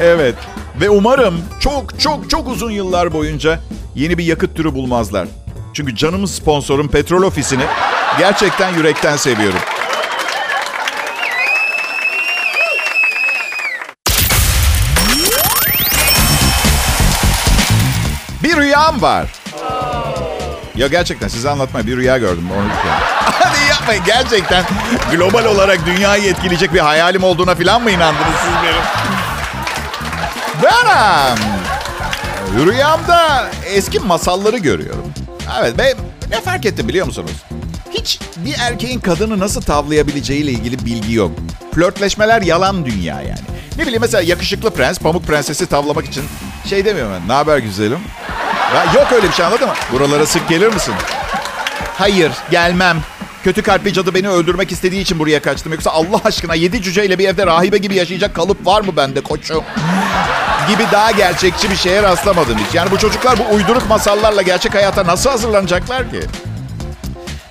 evet. 0.00 0.34
Ve 0.80 0.90
umarım 0.90 1.40
çok 1.60 2.00
çok 2.00 2.30
çok 2.30 2.48
uzun 2.48 2.70
yıllar 2.70 3.12
boyunca 3.12 3.60
yeni 3.94 4.18
bir 4.18 4.24
yakıt 4.24 4.56
türü 4.56 4.74
bulmazlar. 4.74 5.28
Çünkü 5.78 5.96
canımız 5.96 6.34
sponsorum 6.34 6.88
Petrol 6.88 7.22
Ofisi'ni 7.22 7.62
gerçekten 8.18 8.74
yürekten 8.74 9.16
seviyorum. 9.16 9.58
Bir 18.42 18.56
rüyam 18.56 19.02
var. 19.02 19.26
Ya 20.74 20.86
gerçekten 20.86 21.28
size 21.28 21.50
anlatmaya 21.50 21.86
bir 21.86 21.96
rüya 21.96 22.18
gördüm. 22.18 22.48
Onu 22.58 22.68
Hadi 23.20 23.70
yapmayın 23.70 24.04
gerçekten. 24.06 24.64
Global 25.10 25.44
olarak 25.44 25.86
dünyayı 25.86 26.30
etkileyecek 26.30 26.74
bir 26.74 26.80
hayalim 26.80 27.24
olduğuna 27.24 27.54
falan 27.54 27.82
mı 27.82 27.90
inandınız 27.90 28.36
siz 28.42 28.52
benim? 28.62 28.82
Benim. 30.62 31.38
Rüyamda 32.66 33.50
eski 33.66 34.00
masalları 34.00 34.58
görüyorum. 34.58 35.17
Evet 35.60 35.78
ve 35.78 35.94
ne 36.30 36.40
fark 36.40 36.66
ettim 36.66 36.88
biliyor 36.88 37.06
musunuz? 37.06 37.30
Hiç 37.90 38.20
bir 38.36 38.54
erkeğin 38.58 39.00
kadını 39.00 39.38
nasıl 39.38 39.60
tavlayabileceğiyle 39.62 40.50
ilgili 40.50 40.86
bilgi 40.86 41.14
yok. 41.14 41.30
Flörtleşmeler 41.74 42.42
yalan 42.42 42.86
dünya 42.86 43.14
yani. 43.20 43.40
Ne 43.78 43.82
bileyim 43.82 44.00
mesela 44.00 44.22
yakışıklı 44.22 44.70
prens 44.70 44.98
pamuk 44.98 45.24
prensesi 45.26 45.66
tavlamak 45.66 46.06
için 46.06 46.24
şey 46.68 46.84
demiyorum 46.84 47.12
ben. 47.20 47.28
Ne 47.28 47.32
haber 47.32 47.58
güzelim? 47.58 47.98
Ya 48.74 48.84
yok 48.94 49.12
öyle 49.12 49.28
bir 49.28 49.32
şey 49.32 49.46
anladın 49.46 49.68
mı? 49.68 49.74
Buralara 49.92 50.26
sık 50.26 50.48
gelir 50.48 50.74
misin? 50.74 50.94
Hayır 51.98 52.32
gelmem. 52.50 52.96
Kötü 53.44 53.62
kalpli 53.62 53.92
cadı 53.92 54.14
beni 54.14 54.28
öldürmek 54.28 54.72
istediği 54.72 55.00
için 55.00 55.18
buraya 55.18 55.42
kaçtım. 55.42 55.72
Yoksa 55.72 55.90
Allah 55.90 56.20
aşkına 56.24 56.54
yedi 56.54 56.82
cüceyle 56.82 57.18
bir 57.18 57.28
evde 57.28 57.46
rahibe 57.46 57.78
gibi 57.78 57.94
yaşayacak 57.94 58.34
kalıp 58.34 58.66
var 58.66 58.80
mı 58.80 58.96
bende 58.96 59.20
koçum? 59.20 59.64
Gibi 60.68 60.82
daha 60.92 61.10
gerçekçi 61.10 61.70
bir 61.70 61.76
şeye 61.76 62.02
rastlamadım 62.02 62.58
hiç. 62.58 62.74
Yani 62.74 62.90
bu 62.90 62.98
çocuklar 62.98 63.38
bu 63.38 63.54
uyduruk 63.54 63.88
masallarla 63.88 64.42
gerçek 64.42 64.74
hayata 64.74 65.06
nasıl 65.06 65.30
hazırlanacaklar 65.30 66.10
ki? 66.10 66.20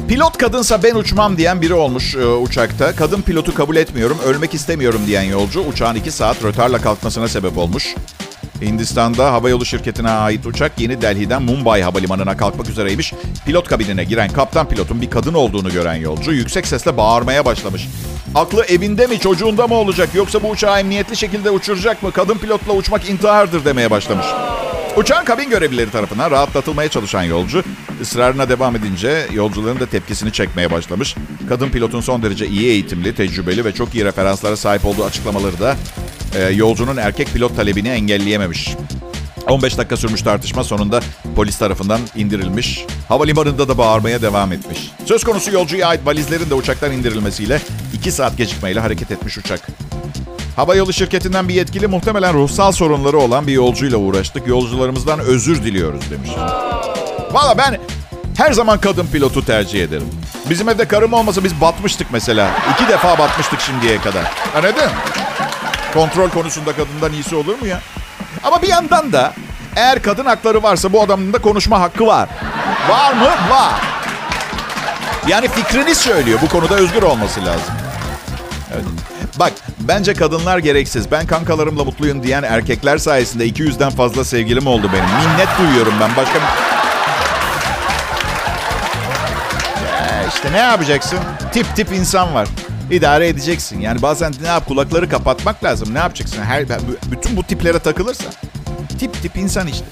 Pilot 0.08 0.38
kadınsa 0.38 0.84
ben 0.84 0.96
uçmam 0.96 1.38
diyen 1.38 1.62
biri 1.62 1.74
olmuş 1.74 2.16
e, 2.16 2.26
uçakta. 2.26 2.96
Kadın 2.96 3.22
pilotu 3.22 3.56
kabul 3.56 3.76
etmiyorum, 3.76 4.18
ölmek 4.26 4.54
istemiyorum 4.54 5.02
diyen 5.08 5.24
yolcu 5.24 5.62
uçağın 5.62 5.96
iki 5.96 6.12
saat 6.12 6.44
rötarla 6.44 6.82
kalkmasına 6.82 7.28
sebep 7.28 7.58
olmuş. 7.58 7.96
Hindistan'da 8.62 9.34
havayolu 9.34 9.66
şirketine 9.66 10.10
ait 10.10 10.46
uçak 10.46 10.80
Yeni 10.80 11.02
Delhi'den 11.02 11.42
Mumbai 11.42 11.84
havalimanına 11.84 12.38
kalkmak 12.38 12.70
üzereymiş. 12.70 13.14
Pilot 13.46 13.68
kabinine 13.68 14.04
giren 14.04 14.30
kaptan 14.30 14.70
pilotun 14.70 15.02
bir 15.02 15.10
kadın 15.10 15.34
olduğunu 15.34 15.70
gören 15.70 15.96
yolcu 15.96 16.32
yüksek 16.32 16.68
sesle 16.68 16.98
bağırmaya 16.98 17.46
başlamış. 17.46 17.88
Aklı 18.36 18.66
evinde 18.66 19.08
mi 19.08 19.20
çocuğunda 19.20 19.68
mı 19.68 19.76
olacak 19.76 20.10
yoksa 20.16 20.44
bu 20.44 20.50
uçağı 20.50 20.80
emniyetli 20.80 21.18
şekilde 21.18 21.50
uçuracak 21.52 22.04
mı? 22.04 22.12
Kadın 22.12 22.38
pilotla 22.38 22.74
uçmak 22.74 23.10
intihardır 23.10 23.66
demeye 23.66 23.92
başlamış. 23.92 24.26
Uçağın 24.98 25.26
kabin 25.26 25.50
görevlileri 25.50 25.92
tarafından 25.92 26.32
rahatlatılmaya 26.32 26.90
çalışan 26.90 27.24
yolcu 27.24 27.64
ısrarına 28.02 28.50
devam 28.50 28.76
edince 28.76 29.28
yolcuların 29.34 29.80
da 29.80 29.86
tepkisini 29.86 30.32
çekmeye 30.32 30.72
başlamış. 30.72 31.16
Kadın 31.50 31.70
pilotun 31.70 32.02
son 32.02 32.24
derece 32.24 32.48
iyi 32.48 32.68
eğitimli, 32.68 33.16
tecrübeli 33.16 33.66
ve 33.66 33.72
çok 33.72 33.96
iyi 33.96 34.06
referanslara 34.06 34.58
sahip 34.58 34.86
olduğu 34.86 35.06
açıklamaları 35.06 35.60
da 35.60 35.76
e, 36.36 36.44
yolcunun 36.54 36.98
erkek 36.98 37.34
pilot 37.34 37.56
talebini 37.56 37.90
engelleyememiş. 37.90 38.70
15 39.50 39.78
dakika 39.78 39.98
sürmüş 39.98 40.22
tartışma 40.22 40.64
sonunda 40.64 41.00
polis 41.36 41.58
tarafından 41.58 42.00
indirilmiş. 42.16 42.86
Havalimanında 43.08 43.68
da 43.68 43.78
bağırmaya 43.78 44.22
devam 44.22 44.52
etmiş. 44.52 44.92
Söz 45.06 45.24
konusu 45.24 45.52
yolcuya 45.52 45.88
ait 45.88 46.06
valizlerin 46.06 46.50
de 46.50 46.54
uçaktan 46.54 46.92
indirilmesiyle 46.92 47.62
2 47.94 48.12
saat 48.12 48.38
gecikmeyle 48.38 48.80
hareket 48.80 49.12
etmiş 49.12 49.38
uçak. 49.38 49.68
Havayolu 50.56 50.94
şirketinden 50.94 51.50
bir 51.50 51.54
yetkili 51.54 51.88
muhtemelen 51.88 52.34
ruhsal 52.34 52.72
sorunları 52.72 53.18
olan 53.18 53.48
bir 53.48 53.54
yolcuyla 53.54 53.98
uğraştık. 53.98 54.48
Yolcularımızdan 54.48 55.20
özür 55.20 55.64
diliyoruz 55.64 56.12
demiş. 56.12 56.30
Valla 57.32 57.58
ben 57.58 57.80
her 58.38 58.52
zaman 58.52 58.80
kadın 58.80 59.08
pilotu 59.08 59.46
tercih 59.46 59.84
ederim. 59.84 60.08
Bizim 60.50 60.70
evde 60.70 60.88
karım 60.88 61.14
olmasa 61.14 61.44
biz 61.44 61.62
batmıştık 61.62 62.08
mesela. 62.12 62.52
İki 62.74 62.92
defa 62.92 63.18
batmıştık 63.18 63.60
şimdiye 63.62 63.98
kadar. 64.02 64.32
Anladın? 64.56 64.92
Kontrol 65.94 66.30
konusunda 66.30 66.76
kadından 66.76 67.14
iyisi 67.14 67.36
olur 67.36 67.60
mu 67.60 67.68
ya? 67.68 67.82
Ama 68.44 68.62
bir 68.62 68.68
yandan 68.68 69.12
da 69.14 69.34
eğer 69.76 70.02
kadın 70.02 70.26
hakları 70.26 70.64
varsa 70.64 70.94
bu 70.94 71.02
adamın 71.02 71.34
da 71.34 71.38
konuşma 71.38 71.82
hakkı 71.82 72.08
var. 72.08 72.30
Var 72.90 73.14
mı? 73.14 73.30
Var. 73.50 73.74
Yani 75.28 75.48
fikrini 75.48 75.96
söylüyor. 75.96 76.40
Bu 76.42 76.48
konuda 76.50 76.76
özgür 76.76 77.02
olması 77.04 77.46
lazım. 77.46 77.74
Evet. 78.74 78.86
Bak 79.40 79.54
bence 79.80 80.14
kadınlar 80.14 80.58
gereksiz. 80.58 81.12
Ben 81.12 81.28
kankalarımla 81.28 81.84
mutluyum 81.84 82.24
diyen 82.24 82.44
erkekler 82.44 82.98
sayesinde 82.98 83.48
200'den 83.48 83.90
fazla 83.90 84.26
sevgilim 84.26 84.68
oldu 84.68 84.90
benim. 84.94 85.06
Minnet 85.06 85.48
duyuyorum 85.60 85.94
ben. 86.02 86.16
Başka 86.16 86.40
ya 89.98 90.28
işte 90.28 90.52
ne 90.52 90.58
yapacaksın? 90.58 91.20
Tip 91.54 91.76
tip 91.76 91.92
insan 91.92 92.34
var. 92.34 92.48
İdare 92.92 93.28
edeceksin. 93.28 93.80
Yani 93.80 94.02
bazen 94.02 94.34
ne 94.42 94.48
yap 94.48 94.68
kulakları 94.68 95.10
kapatmak 95.10 95.64
lazım. 95.64 95.94
Ne 95.94 95.98
yapacaksın? 95.98 96.42
Her 96.42 96.66
bütün 97.12 97.38
bu 97.38 97.44
tiplere 97.44 97.80
takılırsa 97.80 98.24
tip 99.00 99.22
tip 99.22 99.38
insan 99.38 99.68
işte. 99.68 99.86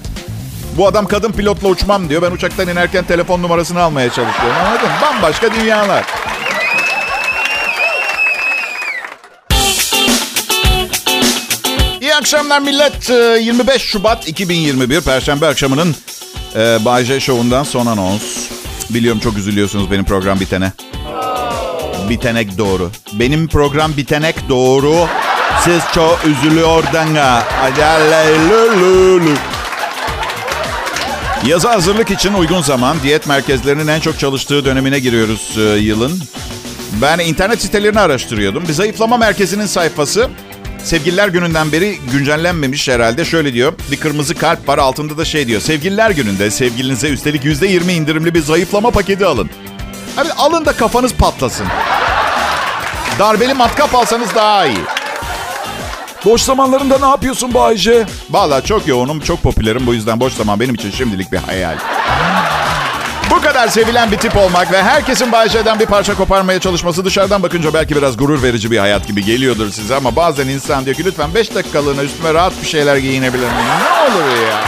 Bu 0.76 0.86
adam 0.86 1.06
kadın 1.06 1.32
pilotla 1.32 1.68
uçmam 1.68 2.08
diyor. 2.08 2.22
Ben 2.22 2.30
uçaktan 2.30 2.68
inerken 2.68 3.04
telefon 3.04 3.42
numarasını 3.42 3.82
almaya 3.82 4.10
çalışıyorum. 4.10 4.56
Anladın? 4.66 4.88
Bambaşka 5.02 5.54
dünyalar. 5.54 6.04
İyi 12.00 12.14
akşamlar 12.14 12.60
millet. 12.60 13.10
25 13.10 13.76
ee, 13.76 13.78
Şubat 13.78 14.28
2021 14.28 15.00
Perşembe 15.00 15.46
akşamının 15.46 15.96
e, 16.54 16.84
Bay 16.84 17.04
J 17.04 17.20
Show'undan 17.20 17.62
son 17.62 17.86
anons. 17.86 18.22
Biliyorum 18.90 19.20
çok 19.20 19.38
üzülüyorsunuz 19.38 19.90
benim 19.90 20.04
program 20.04 20.40
bitene. 20.40 20.72
Bitenek 22.08 22.58
doğru. 22.58 22.90
Benim 23.12 23.48
program 23.48 23.96
bitenek 23.96 24.48
doğru. 24.48 25.06
Siz 25.64 25.82
çok 25.94 26.18
üzülüyordan 26.26 27.14
ha. 27.14 27.44
Yaza 31.46 31.70
hazırlık 31.70 32.10
için 32.10 32.34
uygun 32.34 32.62
zaman 32.62 32.96
diyet 33.02 33.26
merkezlerinin 33.26 33.86
en 33.86 34.00
çok 34.00 34.18
çalıştığı 34.18 34.64
dönemine 34.64 34.98
giriyoruz 34.98 35.54
e, 35.58 35.60
yılın. 35.60 36.22
Ben 37.02 37.18
internet 37.18 37.62
sitelerini 37.62 38.00
araştırıyordum. 38.00 38.68
Bir 38.68 38.72
zayıflama 38.72 39.16
merkezinin 39.16 39.66
sayfası 39.66 40.30
Sevgililer 40.86 41.28
gününden 41.28 41.72
beri 41.72 41.98
güncellenmemiş 42.12 42.88
herhalde. 42.88 43.24
Şöyle 43.24 43.52
diyor. 43.52 43.72
Bir 43.90 43.96
kırmızı 43.96 44.34
kalp 44.34 44.68
var 44.68 44.78
altında 44.78 45.18
da 45.18 45.24
şey 45.24 45.46
diyor. 45.46 45.60
Sevgililer 45.60 46.10
gününde 46.10 46.50
sevgilinize 46.50 47.08
üstelik 47.08 47.44
%20 47.44 47.92
indirimli 47.92 48.34
bir 48.34 48.40
zayıflama 48.40 48.90
paketi 48.90 49.26
alın. 49.26 49.50
Abi 50.16 50.32
alın 50.32 50.66
da 50.66 50.72
kafanız 50.72 51.14
patlasın. 51.14 51.66
Darbeli 53.18 53.54
matkap 53.54 53.94
alsanız 53.94 54.34
daha 54.34 54.66
iyi. 54.66 54.78
Boş 56.24 56.40
zamanlarında 56.40 56.98
ne 56.98 57.06
yapıyorsun 57.06 57.54
Bayce? 57.54 58.06
Valla 58.30 58.60
çok 58.64 58.88
yoğunum, 58.88 59.20
çok 59.20 59.42
popülerim. 59.42 59.86
Bu 59.86 59.94
yüzden 59.94 60.20
boş 60.20 60.32
zaman 60.32 60.60
benim 60.60 60.74
için 60.74 60.90
şimdilik 60.90 61.32
bir 61.32 61.38
hayal. 61.38 61.76
Bu 63.30 63.40
kadar 63.40 63.68
sevilen 63.68 64.12
bir 64.12 64.16
tip 64.16 64.36
olmak 64.36 64.72
ve 64.72 64.82
herkesin 64.82 65.32
Bayce'den 65.32 65.80
bir 65.80 65.86
parça 65.86 66.14
koparmaya 66.14 66.60
çalışması 66.60 67.04
dışarıdan 67.04 67.42
bakınca 67.42 67.74
belki 67.74 67.96
biraz 67.96 68.16
gurur 68.16 68.42
verici 68.42 68.70
bir 68.70 68.78
hayat 68.78 69.06
gibi 69.06 69.24
geliyordur 69.24 69.70
size. 69.70 69.94
Ama 69.94 70.16
bazen 70.16 70.48
insan 70.48 70.84
diyor 70.84 70.96
ki 70.96 71.04
lütfen 71.04 71.34
5 71.34 71.54
dakikalığına 71.54 72.02
üstüme 72.02 72.34
rahat 72.34 72.52
bir 72.62 72.66
şeyler 72.66 72.96
giyinebilir 72.96 73.46
miyim? 73.46 73.66
Ne 73.82 74.14
olur 74.14 74.30
ya. 74.48 74.60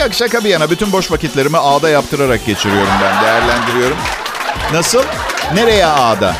Yok 0.00 0.14
şaka 0.14 0.44
bir 0.44 0.48
yana 0.48 0.70
bütün 0.70 0.92
boş 0.92 1.10
vakitlerimi 1.10 1.58
ağda 1.58 1.88
yaptırarak 1.88 2.46
geçiriyorum 2.46 2.92
ben 3.02 3.24
değerlendiriyorum. 3.24 3.96
Nasıl? 4.72 5.02
Nereye 5.54 5.86
ağda? 5.86 6.36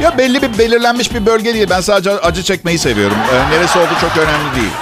Ya 0.00 0.18
belli 0.18 0.42
bir 0.42 0.58
belirlenmiş 0.58 1.14
bir 1.14 1.26
bölge 1.26 1.54
değil. 1.54 1.66
Ben 1.70 1.80
sadece 1.80 2.10
acı 2.10 2.42
çekmeyi 2.42 2.78
seviyorum. 2.78 3.16
Ee, 3.32 3.56
neresi 3.56 3.78
olduğu 3.78 4.00
çok 4.00 4.16
önemli 4.16 4.56
değil. 4.56 4.72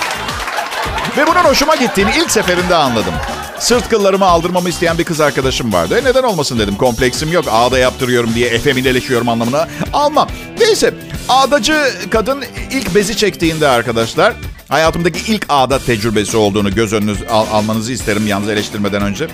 Ve 1.17 1.27
bunun 1.27 1.45
hoşuma 1.45 1.77
gittiğini 1.77 2.11
ilk 2.17 2.31
seferinde 2.31 2.75
anladım. 2.75 3.15
Sırt 3.59 3.89
kıllarımı 3.89 4.25
aldırmamı 4.25 4.69
isteyen 4.69 4.99
bir 4.99 5.05
kız 5.05 5.21
arkadaşım 5.21 5.73
vardı. 5.73 5.99
E 5.99 6.05
neden 6.05 6.23
olmasın 6.23 6.59
dedim. 6.59 6.77
Kompleksim 6.77 7.33
yok. 7.33 7.45
Ağda 7.51 7.79
yaptırıyorum 7.79 8.35
diye 8.35 8.49
efemineleşiyorum 8.49 9.29
anlamına. 9.29 9.69
Almam. 9.93 10.29
Neyse. 10.61 10.95
Ağdacı 11.29 11.93
kadın 12.11 12.45
ilk 12.71 12.95
bezi 12.95 13.17
çektiğinde 13.17 13.69
arkadaşlar 13.69 14.33
hayatımdaki 14.69 15.33
ilk 15.33 15.47
ağda 15.49 15.79
tecrübesi 15.79 16.37
olduğunu 16.37 16.75
göz 16.75 16.93
önünüz 16.93 17.19
al- 17.31 17.47
almanızı 17.53 17.93
isterim 17.93 18.27
yalnız 18.27 18.49
eleştirmeden 18.49 19.03
önce. 19.03 19.29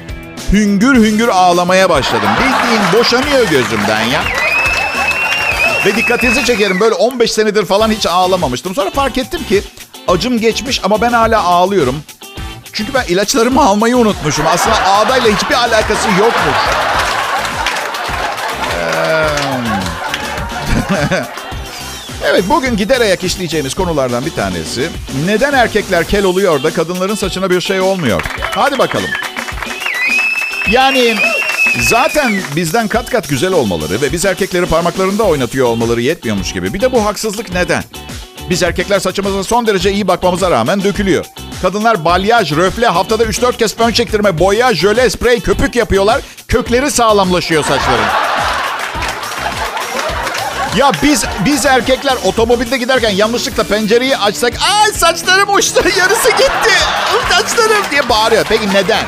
Hüngür 0.53 0.95
hüngür 0.95 1.29
ağlamaya 1.29 1.89
başladım. 1.91 2.29
Bildiğin 2.39 2.83
boşanıyor 3.01 3.49
gözümden 3.51 4.01
ya. 4.05 4.23
Ve 5.87 5.97
dikkatinizi 5.97 6.45
çekerim 6.45 6.81
böyle 6.81 6.95
15 6.95 7.33
senedir 7.33 7.67
falan 7.67 7.91
hiç 7.91 8.07
ağlamamıştım. 8.07 8.75
Sonra 8.75 8.91
fark 8.91 9.19
ettim 9.19 9.41
ki 9.49 9.63
acım 10.09 10.41
geçmiş 10.41 10.81
ama 10.85 11.01
ben 11.01 11.13
hala 11.13 11.43
ağlıyorum. 11.43 11.97
Çünkü 12.73 12.95
ben 12.95 13.05
ilaçlarımı 13.09 13.63
almayı 13.65 13.97
unutmuşum. 13.97 14.47
Aslında 14.47 14.87
ağdayla 14.87 15.31
hiçbir 15.37 15.55
alakası 15.55 16.09
yokmuş. 16.19 16.57
evet 22.25 22.45
bugün 22.49 22.77
gider 22.77 23.01
ayak 23.01 23.25
işleyeceğimiz 23.25 23.75
konulardan 23.75 24.27
bir 24.27 24.31
tanesi. 24.31 24.89
Neden 25.27 25.53
erkekler 25.53 26.05
kel 26.09 26.25
oluyor 26.25 26.63
da 26.63 26.71
kadınların 26.71 27.15
saçına 27.15 27.51
bir 27.51 27.61
şey 27.61 27.81
olmuyor? 27.81 28.23
Hadi 28.41 28.79
bakalım. 28.79 29.11
Yani 30.71 31.15
zaten 31.81 32.41
bizden 32.57 32.89
kat 32.89 33.11
kat 33.11 33.29
güzel 33.29 33.53
olmaları 33.53 34.01
ve 34.01 34.13
biz 34.13 34.25
erkekleri 34.25 34.67
parmaklarında 34.67 35.23
oynatıyor 35.23 35.67
olmaları 35.67 36.01
yetmiyormuş 36.01 36.53
gibi. 36.53 36.75
Bir 36.75 36.81
de 36.81 36.93
bu 36.93 37.05
haksızlık 37.05 37.55
neden? 37.55 37.85
Biz 38.51 38.63
erkekler 38.63 39.01
saçımıza 39.01 39.45
son 39.45 39.67
derece 39.67 39.93
iyi 39.93 40.09
bakmamıza 40.09 40.51
rağmen 40.51 40.85
dökülüyor. 40.85 41.25
Kadınlar 41.63 42.05
balyaj, 42.05 42.53
röfle, 42.53 42.87
haftada 42.87 43.25
3-4 43.25 43.57
kez 43.57 43.77
fön 43.77 43.93
çektirme, 43.93 44.39
boya, 44.39 44.75
jöle, 44.75 45.11
sprey, 45.11 45.41
köpük 45.41 45.77
yapıyorlar. 45.77 46.21
Kökleri 46.49 46.91
sağlamlaşıyor 46.91 47.65
saçların. 47.65 48.24
Ya 50.77 50.93
biz 51.03 51.25
biz 51.45 51.67
erkekler 51.67 52.15
otomobilde 52.25 52.77
giderken 52.77 53.11
yanlışlıkla 53.11 53.63
pencereyi 53.63 54.17
açsak 54.17 54.55
ay 54.83 54.93
saçlarım 54.93 55.55
uçtu 55.55 55.89
yarısı 55.99 56.31
gitti 56.31 56.75
saçlarım 57.31 57.85
diye 57.91 58.09
bağırıyor. 58.09 58.45
Peki 58.49 58.69
neden? 58.69 59.05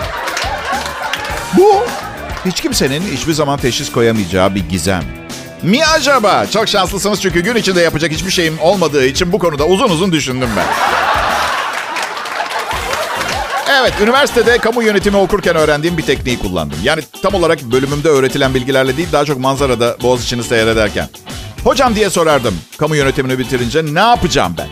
Bu 1.57 1.85
hiç 2.47 2.61
kimsenin 2.61 3.03
hiçbir 3.13 3.33
zaman 3.33 3.59
teşhis 3.59 3.93
koyamayacağı 3.93 4.55
bir 4.55 4.69
gizem. 4.69 5.03
Mi 5.63 5.87
acaba? 5.87 6.47
Çok 6.47 6.69
şanslısınız 6.69 7.23
çünkü 7.23 7.41
gün 7.41 7.57
içinde 7.57 7.81
yapacak 7.81 8.13
hiçbir 8.13 8.31
şeyim 8.31 8.59
olmadığı 8.61 9.07
için 9.07 9.33
bu 9.33 9.39
konuda 9.39 9.67
uzun 9.67 9.89
uzun 9.89 10.13
düşündüm 10.13 10.49
ben. 10.57 10.67
Evet, 13.81 13.93
üniversitede 14.03 14.59
kamu 14.59 14.83
yönetimi 14.83 15.17
okurken 15.17 15.57
öğrendiğim 15.57 15.99
bir 15.99 16.03
tekniği 16.03 16.39
kullandım. 16.39 16.79
Yani 16.83 17.03
tam 17.23 17.35
olarak 17.35 17.63
bölümümde 17.63 18.09
öğretilen 18.09 18.55
bilgilerle 18.55 18.97
değil, 18.97 19.09
daha 19.13 19.25
çok 19.25 19.39
manzarada 19.39 19.97
Boğaziçi'ni 20.03 20.45
seyrederken. 20.45 21.09
Hocam 21.67 21.95
diye 21.95 22.11
sorardım 22.11 22.55
kamu 22.79 22.97
yönetimini 22.97 23.39
bitirince 23.39 23.85
ne 23.85 24.01
yapacağım 24.01 24.55
ben? 24.59 24.69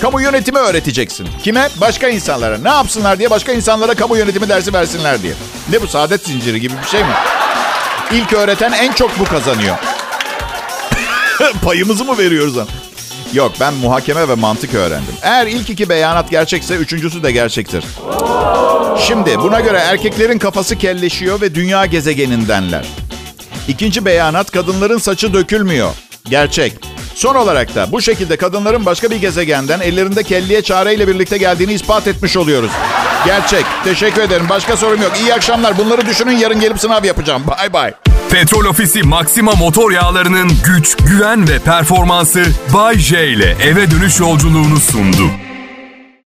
Kamu 0.00 0.20
yönetimi 0.20 0.58
öğreteceksin. 0.58 1.28
Kime? 1.42 1.68
Başka 1.80 2.08
insanlara. 2.08 2.58
Ne 2.58 2.68
yapsınlar 2.68 3.18
diye 3.18 3.30
başka 3.30 3.52
insanlara 3.52 3.94
kamu 3.94 4.16
yönetimi 4.16 4.48
dersi 4.48 4.74
versinler 4.74 5.22
diye. 5.22 5.32
Ne 5.70 5.82
bu 5.82 5.86
saadet 5.86 6.26
zinciri 6.26 6.60
gibi 6.60 6.74
bir 6.82 6.88
şey 6.88 7.00
mi? 7.00 7.12
İlk 8.12 8.32
öğreten 8.32 8.72
en 8.72 8.92
çok 8.92 9.18
bu 9.18 9.24
kazanıyor. 9.24 9.76
Payımızı 11.64 12.04
mı 12.04 12.18
veriyoruz 12.18 12.56
lan? 12.56 12.68
Yok 13.32 13.52
ben 13.60 13.74
muhakeme 13.74 14.28
ve 14.28 14.34
mantık 14.34 14.74
öğrendim. 14.74 15.14
Eğer 15.22 15.46
ilk 15.46 15.70
iki 15.70 15.88
beyanat 15.88 16.30
gerçekse 16.30 16.74
üçüncüsü 16.74 17.22
de 17.22 17.32
gerçektir. 17.32 17.84
Şimdi 18.98 19.38
buna 19.38 19.60
göre 19.60 19.78
erkeklerin 19.78 20.38
kafası 20.38 20.78
kelleşiyor 20.78 21.40
ve 21.40 21.54
dünya 21.54 21.86
gezegenindenler. 21.86 22.86
İkinci 23.68 24.04
beyanat 24.04 24.50
kadınların 24.50 24.98
saçı 24.98 25.34
dökülmüyor. 25.34 25.94
Gerçek. 26.24 26.72
Son 27.14 27.34
olarak 27.34 27.74
da 27.74 27.92
bu 27.92 28.02
şekilde 28.02 28.36
kadınların 28.36 28.86
başka 28.86 29.10
bir 29.10 29.16
gezegenden 29.16 29.80
ellerinde 29.80 30.22
kelliye 30.22 30.62
çareyle 30.62 31.08
birlikte 31.08 31.38
geldiğini 31.38 31.72
ispat 31.72 32.06
etmiş 32.06 32.36
oluyoruz. 32.36 32.70
Gerçek. 33.26 33.64
Teşekkür 33.84 34.22
ederim. 34.22 34.46
Başka 34.48 34.76
sorum 34.76 35.02
yok. 35.02 35.12
İyi 35.22 35.34
akşamlar. 35.34 35.78
Bunları 35.78 36.06
düşünün. 36.06 36.36
Yarın 36.38 36.60
gelip 36.60 36.80
sınav 36.80 37.04
yapacağım. 37.04 37.42
Bay 37.46 37.72
bay. 37.72 37.92
Petrol 38.30 38.64
Ofisi 38.64 39.02
Maxima 39.02 39.52
motor 39.52 39.90
yağlarının 39.90 40.50
güç, 40.64 40.96
güven 40.96 41.48
ve 41.48 41.58
performansı 41.58 42.44
Bay 42.74 42.98
J 42.98 43.28
ile 43.28 43.56
eve 43.62 43.90
dönüş 43.90 44.20
yolculuğunu 44.20 44.80
sundu. 44.80 45.30